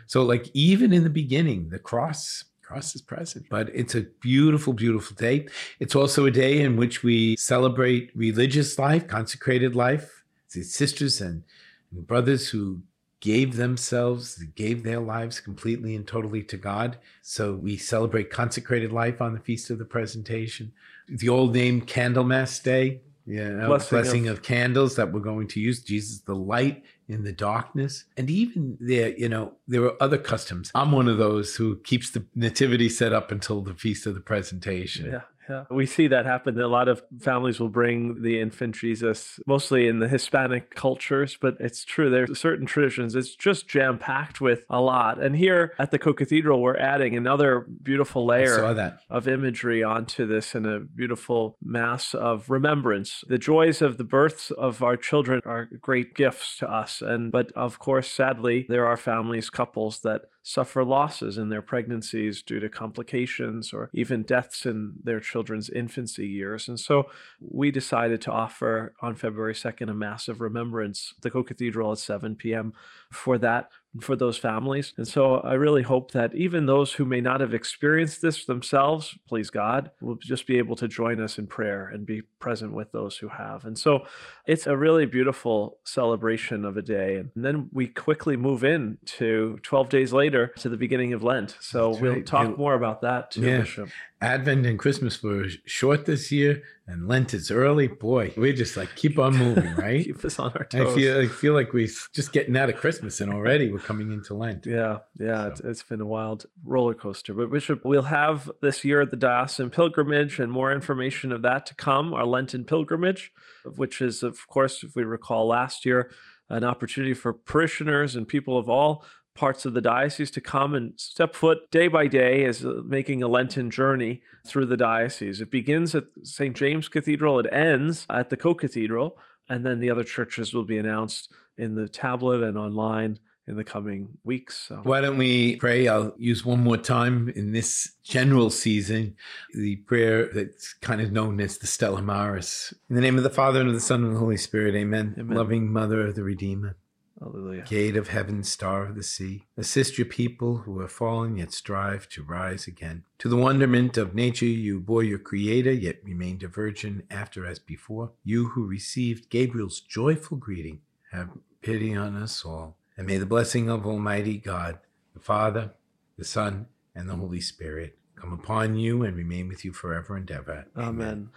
So, 0.06 0.22
like, 0.22 0.50
even 0.52 0.92
in 0.92 1.04
the 1.04 1.10
beginning, 1.10 1.70
the 1.70 1.78
cross 1.78 2.44
cross 2.64 2.94
is 2.94 3.02
present. 3.02 3.46
But 3.50 3.68
it's 3.74 3.94
a 3.94 4.06
beautiful, 4.20 4.72
beautiful 4.72 5.14
day. 5.16 5.46
It's 5.78 5.94
also 5.94 6.26
a 6.26 6.30
day 6.30 6.60
in 6.60 6.76
which 6.76 7.02
we 7.02 7.36
celebrate 7.36 8.10
religious 8.14 8.78
life, 8.78 9.06
consecrated 9.06 9.76
life. 9.76 10.24
It's 10.54 10.74
sisters 10.74 11.20
and, 11.20 11.44
and 11.92 12.06
brothers 12.06 12.48
who 12.48 12.80
gave 13.20 13.56
themselves, 13.56 14.42
gave 14.54 14.82
their 14.82 15.00
lives 15.00 15.40
completely 15.40 15.96
and 15.96 16.06
totally 16.06 16.42
to 16.42 16.56
God. 16.56 16.98
So 17.22 17.54
we 17.54 17.76
celebrate 17.76 18.30
consecrated 18.30 18.92
life 18.92 19.20
on 19.20 19.34
the 19.34 19.40
Feast 19.40 19.70
of 19.70 19.78
the 19.78 19.84
Presentation 19.84 20.72
the 21.08 21.28
old 21.28 21.54
name 21.54 21.82
Candlemas 21.82 22.62
Day, 22.62 23.00
yeah, 23.26 23.66
blessing, 23.66 23.98
blessing 23.98 24.28
of, 24.28 24.38
of, 24.38 24.42
candles 24.42 24.96
that 24.96 25.12
we're 25.12 25.20
going 25.20 25.48
to 25.48 25.60
use. 25.60 25.82
Jesus, 25.82 26.20
the 26.20 26.34
light 26.34 26.84
in 27.08 27.24
the 27.24 27.32
darkness, 27.32 28.04
and 28.16 28.28
even 28.28 28.76
there, 28.80 29.16
you 29.16 29.28
know, 29.28 29.54
there 29.66 29.82
are 29.84 30.02
other 30.02 30.18
customs. 30.18 30.70
I'm 30.74 30.92
one 30.92 31.08
of 31.08 31.16
those 31.16 31.56
who 31.56 31.76
keeps 31.76 32.10
the 32.10 32.26
nativity 32.34 32.88
set 32.88 33.12
up 33.12 33.30
until 33.30 33.62
the 33.62 33.74
feast 33.74 34.06
of 34.06 34.14
the 34.14 34.20
presentation. 34.20 35.06
Yeah, 35.06 35.22
yeah, 35.48 35.64
we 35.70 35.86
see 35.86 36.06
that 36.08 36.26
happen. 36.26 36.58
A 36.60 36.68
lot 36.68 36.88
of 36.88 37.02
families 37.20 37.60
will 37.60 37.68
bring 37.68 38.22
the 38.22 38.40
infant 38.40 38.74
Jesus, 38.74 39.38
mostly 39.46 39.86
in 39.86 39.98
the 39.98 40.08
Hispanic 40.08 40.74
cultures, 40.74 41.36
but 41.40 41.56
it's 41.60 41.84
true. 41.84 42.10
There's 42.10 42.38
certain 42.38 42.66
traditions. 42.66 43.14
It's 43.14 43.34
just 43.34 43.68
jam 43.68 43.98
packed 43.98 44.40
with 44.40 44.64
a 44.70 44.80
lot. 44.80 45.22
And 45.22 45.36
here 45.36 45.74
at 45.78 45.90
the 45.90 45.98
Co-Cathedral, 45.98 46.60
we're 46.60 46.76
adding 46.76 47.16
another 47.16 47.66
beautiful 47.82 48.26
layer 48.26 48.92
of 49.10 49.28
imagery 49.28 49.82
onto 49.82 50.26
this 50.26 50.54
and 50.54 50.66
a 50.66 50.80
beautiful 50.80 51.56
mass 51.62 52.14
of 52.14 52.50
remembrance. 52.50 53.24
The 53.28 53.38
joys 53.38 53.82
of 53.82 53.98
the 53.98 54.04
births 54.04 54.50
of 54.50 54.82
our 54.82 54.96
children 54.96 55.40
are 55.44 55.68
great 55.80 56.14
gifts 56.14 56.58
to 56.58 56.70
us. 56.70 57.02
And 57.02 57.30
but 57.30 57.52
of 57.52 57.78
course, 57.78 58.10
sadly, 58.10 58.66
there 58.68 58.86
are 58.86 58.96
families, 58.96 59.50
couples 59.50 60.00
that 60.00 60.22
suffer 60.46 60.84
losses 60.84 61.38
in 61.38 61.48
their 61.48 61.62
pregnancies 61.62 62.42
due 62.42 62.60
to 62.60 62.68
complications 62.68 63.72
or 63.72 63.88
even 63.94 64.22
deaths 64.22 64.66
in 64.66 64.92
their 65.02 65.18
children's 65.18 65.70
infancy 65.70 66.28
years. 66.28 66.68
And 66.68 66.78
so 66.78 67.04
we 67.40 67.70
decided 67.70 68.20
to 68.22 68.30
offer 68.30 68.92
on 69.00 69.14
February 69.14 69.54
2nd 69.54 69.90
a 69.90 69.94
massive 69.94 70.42
remembrance, 70.42 71.14
the 71.22 71.30
Co 71.30 71.42
Cathedral 71.42 71.92
at 71.92 71.98
7 71.98 72.36
p.m. 72.36 72.74
for 73.10 73.38
that 73.38 73.70
for 74.00 74.16
those 74.16 74.36
families. 74.36 74.92
And 74.96 75.06
so 75.06 75.36
I 75.36 75.54
really 75.54 75.82
hope 75.82 76.10
that 76.12 76.34
even 76.34 76.66
those 76.66 76.92
who 76.92 77.04
may 77.04 77.20
not 77.20 77.40
have 77.40 77.54
experienced 77.54 78.22
this 78.22 78.44
themselves, 78.44 79.16
please 79.28 79.50
God, 79.50 79.90
will 80.00 80.16
just 80.16 80.46
be 80.46 80.58
able 80.58 80.76
to 80.76 80.88
join 80.88 81.20
us 81.20 81.38
in 81.38 81.46
prayer 81.46 81.88
and 81.88 82.04
be 82.04 82.22
present 82.40 82.72
with 82.72 82.92
those 82.92 83.16
who 83.18 83.28
have. 83.28 83.64
And 83.64 83.78
so 83.78 84.06
it's 84.46 84.66
a 84.66 84.76
really 84.76 85.06
beautiful 85.06 85.78
celebration 85.84 86.64
of 86.64 86.76
a 86.76 86.82
day. 86.82 87.16
And 87.16 87.30
then 87.36 87.68
we 87.72 87.86
quickly 87.86 88.36
move 88.36 88.64
in 88.64 88.98
to 89.06 89.58
12 89.62 89.88
days 89.88 90.12
later 90.12 90.48
to 90.58 90.68
the 90.68 90.76
beginning 90.76 91.12
of 91.12 91.22
Lent. 91.22 91.56
So 91.60 91.90
That's 91.90 92.02
we'll 92.02 92.12
right. 92.14 92.26
talk 92.26 92.58
more 92.58 92.74
about 92.74 93.02
that 93.02 93.30
too, 93.30 93.42
yeah. 93.42 93.58
Bishop. 93.58 93.90
Advent 94.24 94.64
and 94.64 94.78
Christmas 94.78 95.22
were 95.22 95.48
short 95.66 96.06
this 96.06 96.32
year, 96.32 96.62
and 96.86 97.06
Lent 97.06 97.34
is 97.34 97.50
early. 97.50 97.88
Boy, 97.88 98.32
we 98.38 98.54
just 98.54 98.74
like 98.74 98.96
keep 98.96 99.18
on 99.18 99.36
moving, 99.36 99.74
right? 99.76 100.02
keep 100.02 100.24
us 100.24 100.38
on 100.38 100.50
our 100.52 100.64
toes. 100.64 100.92
I 100.92 100.94
feel 100.94 101.20
I 101.20 101.26
feel 101.26 101.52
like 101.52 101.74
we're 101.74 101.90
just 102.14 102.32
getting 102.32 102.56
out 102.56 102.70
of 102.70 102.76
Christmas, 102.76 103.20
and 103.20 103.30
already 103.30 103.70
we're 103.70 103.80
coming 103.80 104.10
into 104.12 104.32
Lent. 104.32 104.64
Yeah, 104.64 105.00
yeah, 105.18 105.42
so. 105.42 105.48
it's, 105.48 105.60
it's 105.60 105.82
been 105.82 106.00
a 106.00 106.06
wild 106.06 106.46
roller 106.64 106.94
coaster. 106.94 107.34
But 107.34 107.50
Bishop, 107.50 107.84
we'll 107.84 108.02
have 108.02 108.50
this 108.62 108.82
year 108.82 109.04
the 109.04 109.16
diocesan 109.16 109.68
pilgrimage, 109.68 110.38
and 110.38 110.50
more 110.50 110.72
information 110.72 111.30
of 111.30 111.42
that 111.42 111.66
to 111.66 111.74
come. 111.74 112.14
Our 112.14 112.24
Lenten 112.24 112.64
pilgrimage, 112.64 113.30
which 113.76 114.00
is, 114.00 114.22
of 114.22 114.46
course, 114.48 114.82
if 114.82 114.96
we 114.96 115.04
recall 115.04 115.46
last 115.46 115.84
year, 115.84 116.10
an 116.48 116.64
opportunity 116.64 117.12
for 117.12 117.34
parishioners 117.34 118.16
and 118.16 118.26
people 118.26 118.56
of 118.56 118.70
all 118.70 119.04
parts 119.34 119.64
of 119.64 119.74
the 119.74 119.80
diocese 119.80 120.30
to 120.30 120.40
come 120.40 120.74
and 120.74 120.92
step 120.96 121.34
foot 121.34 121.70
day 121.70 121.88
by 121.88 122.06
day 122.06 122.44
as 122.44 122.64
uh, 122.64 122.80
making 122.84 123.22
a 123.22 123.28
Lenten 123.28 123.70
journey 123.70 124.22
through 124.46 124.66
the 124.66 124.76
diocese. 124.76 125.40
It 125.40 125.50
begins 125.50 125.94
at 125.94 126.04
St. 126.22 126.56
James 126.56 126.88
Cathedral, 126.88 127.40
it 127.40 127.46
ends 127.52 128.06
at 128.08 128.30
the 128.30 128.36
Co 128.36 128.54
Cathedral, 128.54 129.18
and 129.48 129.66
then 129.66 129.80
the 129.80 129.90
other 129.90 130.04
churches 130.04 130.54
will 130.54 130.64
be 130.64 130.78
announced 130.78 131.32
in 131.58 131.74
the 131.74 131.88
tablet 131.88 132.42
and 132.42 132.56
online 132.56 133.18
in 133.46 133.56
the 133.56 133.64
coming 133.64 134.08
weeks. 134.24 134.66
So. 134.68 134.76
Why 134.84 135.00
don't 135.00 135.18
we 135.18 135.56
pray? 135.56 135.86
I'll 135.86 136.14
use 136.16 136.46
one 136.46 136.60
more 136.60 136.78
time 136.78 137.28
in 137.36 137.52
this 137.52 137.92
general 138.02 138.48
season 138.48 139.16
the 139.52 139.76
prayer 139.76 140.30
that's 140.32 140.72
kind 140.74 141.00
of 141.00 141.12
known 141.12 141.40
as 141.40 141.58
the 141.58 141.66
Stella 141.66 142.00
Maris. 142.00 142.72
In 142.88 142.96
the 142.96 143.02
name 143.02 143.18
of 143.18 143.22
the 143.22 143.30
Father, 143.30 143.60
and 143.60 143.68
of 143.68 143.74
the 143.74 143.80
Son, 143.80 144.00
and 144.00 144.08
of 144.08 144.14
the 144.14 144.20
Holy 144.20 144.38
Spirit, 144.38 144.74
amen. 144.74 145.16
amen. 145.18 145.36
Loving 145.36 145.70
Mother 145.70 146.06
of 146.06 146.14
the 146.14 146.22
Redeemer 146.22 146.76
Hallelujah. 147.24 147.62
Gate 147.62 147.96
of 147.96 148.08
heaven, 148.08 148.44
star 148.44 148.84
of 148.84 148.96
the 148.96 149.02
sea, 149.02 149.46
assist 149.56 149.96
your 149.96 150.04
people 150.04 150.58
who 150.58 150.80
have 150.80 150.92
fallen 150.92 151.38
yet 151.38 151.52
strive 151.52 152.06
to 152.10 152.22
rise 152.22 152.66
again. 152.66 153.04
To 153.18 153.30
the 153.30 153.36
wonderment 153.36 153.96
of 153.96 154.14
nature, 154.14 154.44
you 154.44 154.78
bore 154.78 155.02
your 155.02 155.18
Creator, 155.18 155.72
yet 155.72 156.04
remained 156.04 156.42
a 156.42 156.48
virgin 156.48 157.04
after 157.10 157.46
as 157.46 157.58
before. 157.58 158.12
You 158.24 158.48
who 158.48 158.66
received 158.66 159.30
Gabriel's 159.30 159.80
joyful 159.80 160.36
greeting, 160.36 160.80
have 161.12 161.30
pity 161.62 161.94
on 161.94 162.14
us 162.14 162.44
all. 162.44 162.76
And 162.98 163.06
may 163.06 163.16
the 163.16 163.24
blessing 163.24 163.70
of 163.70 163.86
Almighty 163.86 164.36
God, 164.36 164.80
the 165.14 165.20
Father, 165.20 165.72
the 166.18 166.26
Son, 166.26 166.66
and 166.94 167.08
the 167.08 167.16
Holy 167.16 167.40
Spirit 167.40 167.96
come 168.16 168.34
upon 168.34 168.76
you 168.76 169.02
and 169.02 169.16
remain 169.16 169.48
with 169.48 169.64
you 169.64 169.72
forever 169.72 170.16
and 170.16 170.30
ever. 170.30 170.66
Amen. 170.76 170.88
Amen. 170.88 171.30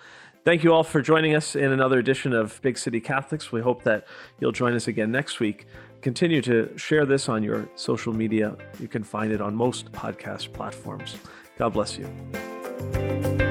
Thank 0.47 0.63
you 0.63 0.73
all 0.73 0.86
for 0.86 1.01
joining 1.01 1.36
us 1.36 1.57
in 1.57 1.73
another 1.73 1.99
edition 1.99 2.31
of 2.31 2.62
Big 2.62 2.77
City 2.77 3.01
Catholics. 3.01 3.51
We 3.51 3.60
hope 3.60 3.83
that 3.83 4.07
you'll 4.39 4.53
join 4.53 4.75
us 4.75 4.88
again 4.88 5.12
next 5.12 5.41
week. 5.41 5.67
Continue 5.99 6.41
to 6.43 6.71
share 6.77 7.05
this 7.05 7.27
on 7.27 7.43
your 7.43 7.67
social 7.75 8.13
media. 8.13 8.55
You 8.79 8.88
can 8.88 9.03
find 9.03 9.33
it 9.33 9.41
on 9.41 9.53
most 9.53 9.91
podcast 9.91 10.53
platforms. 10.53 11.17
God 11.57 11.73
bless 11.73 11.97
you. 11.97 13.46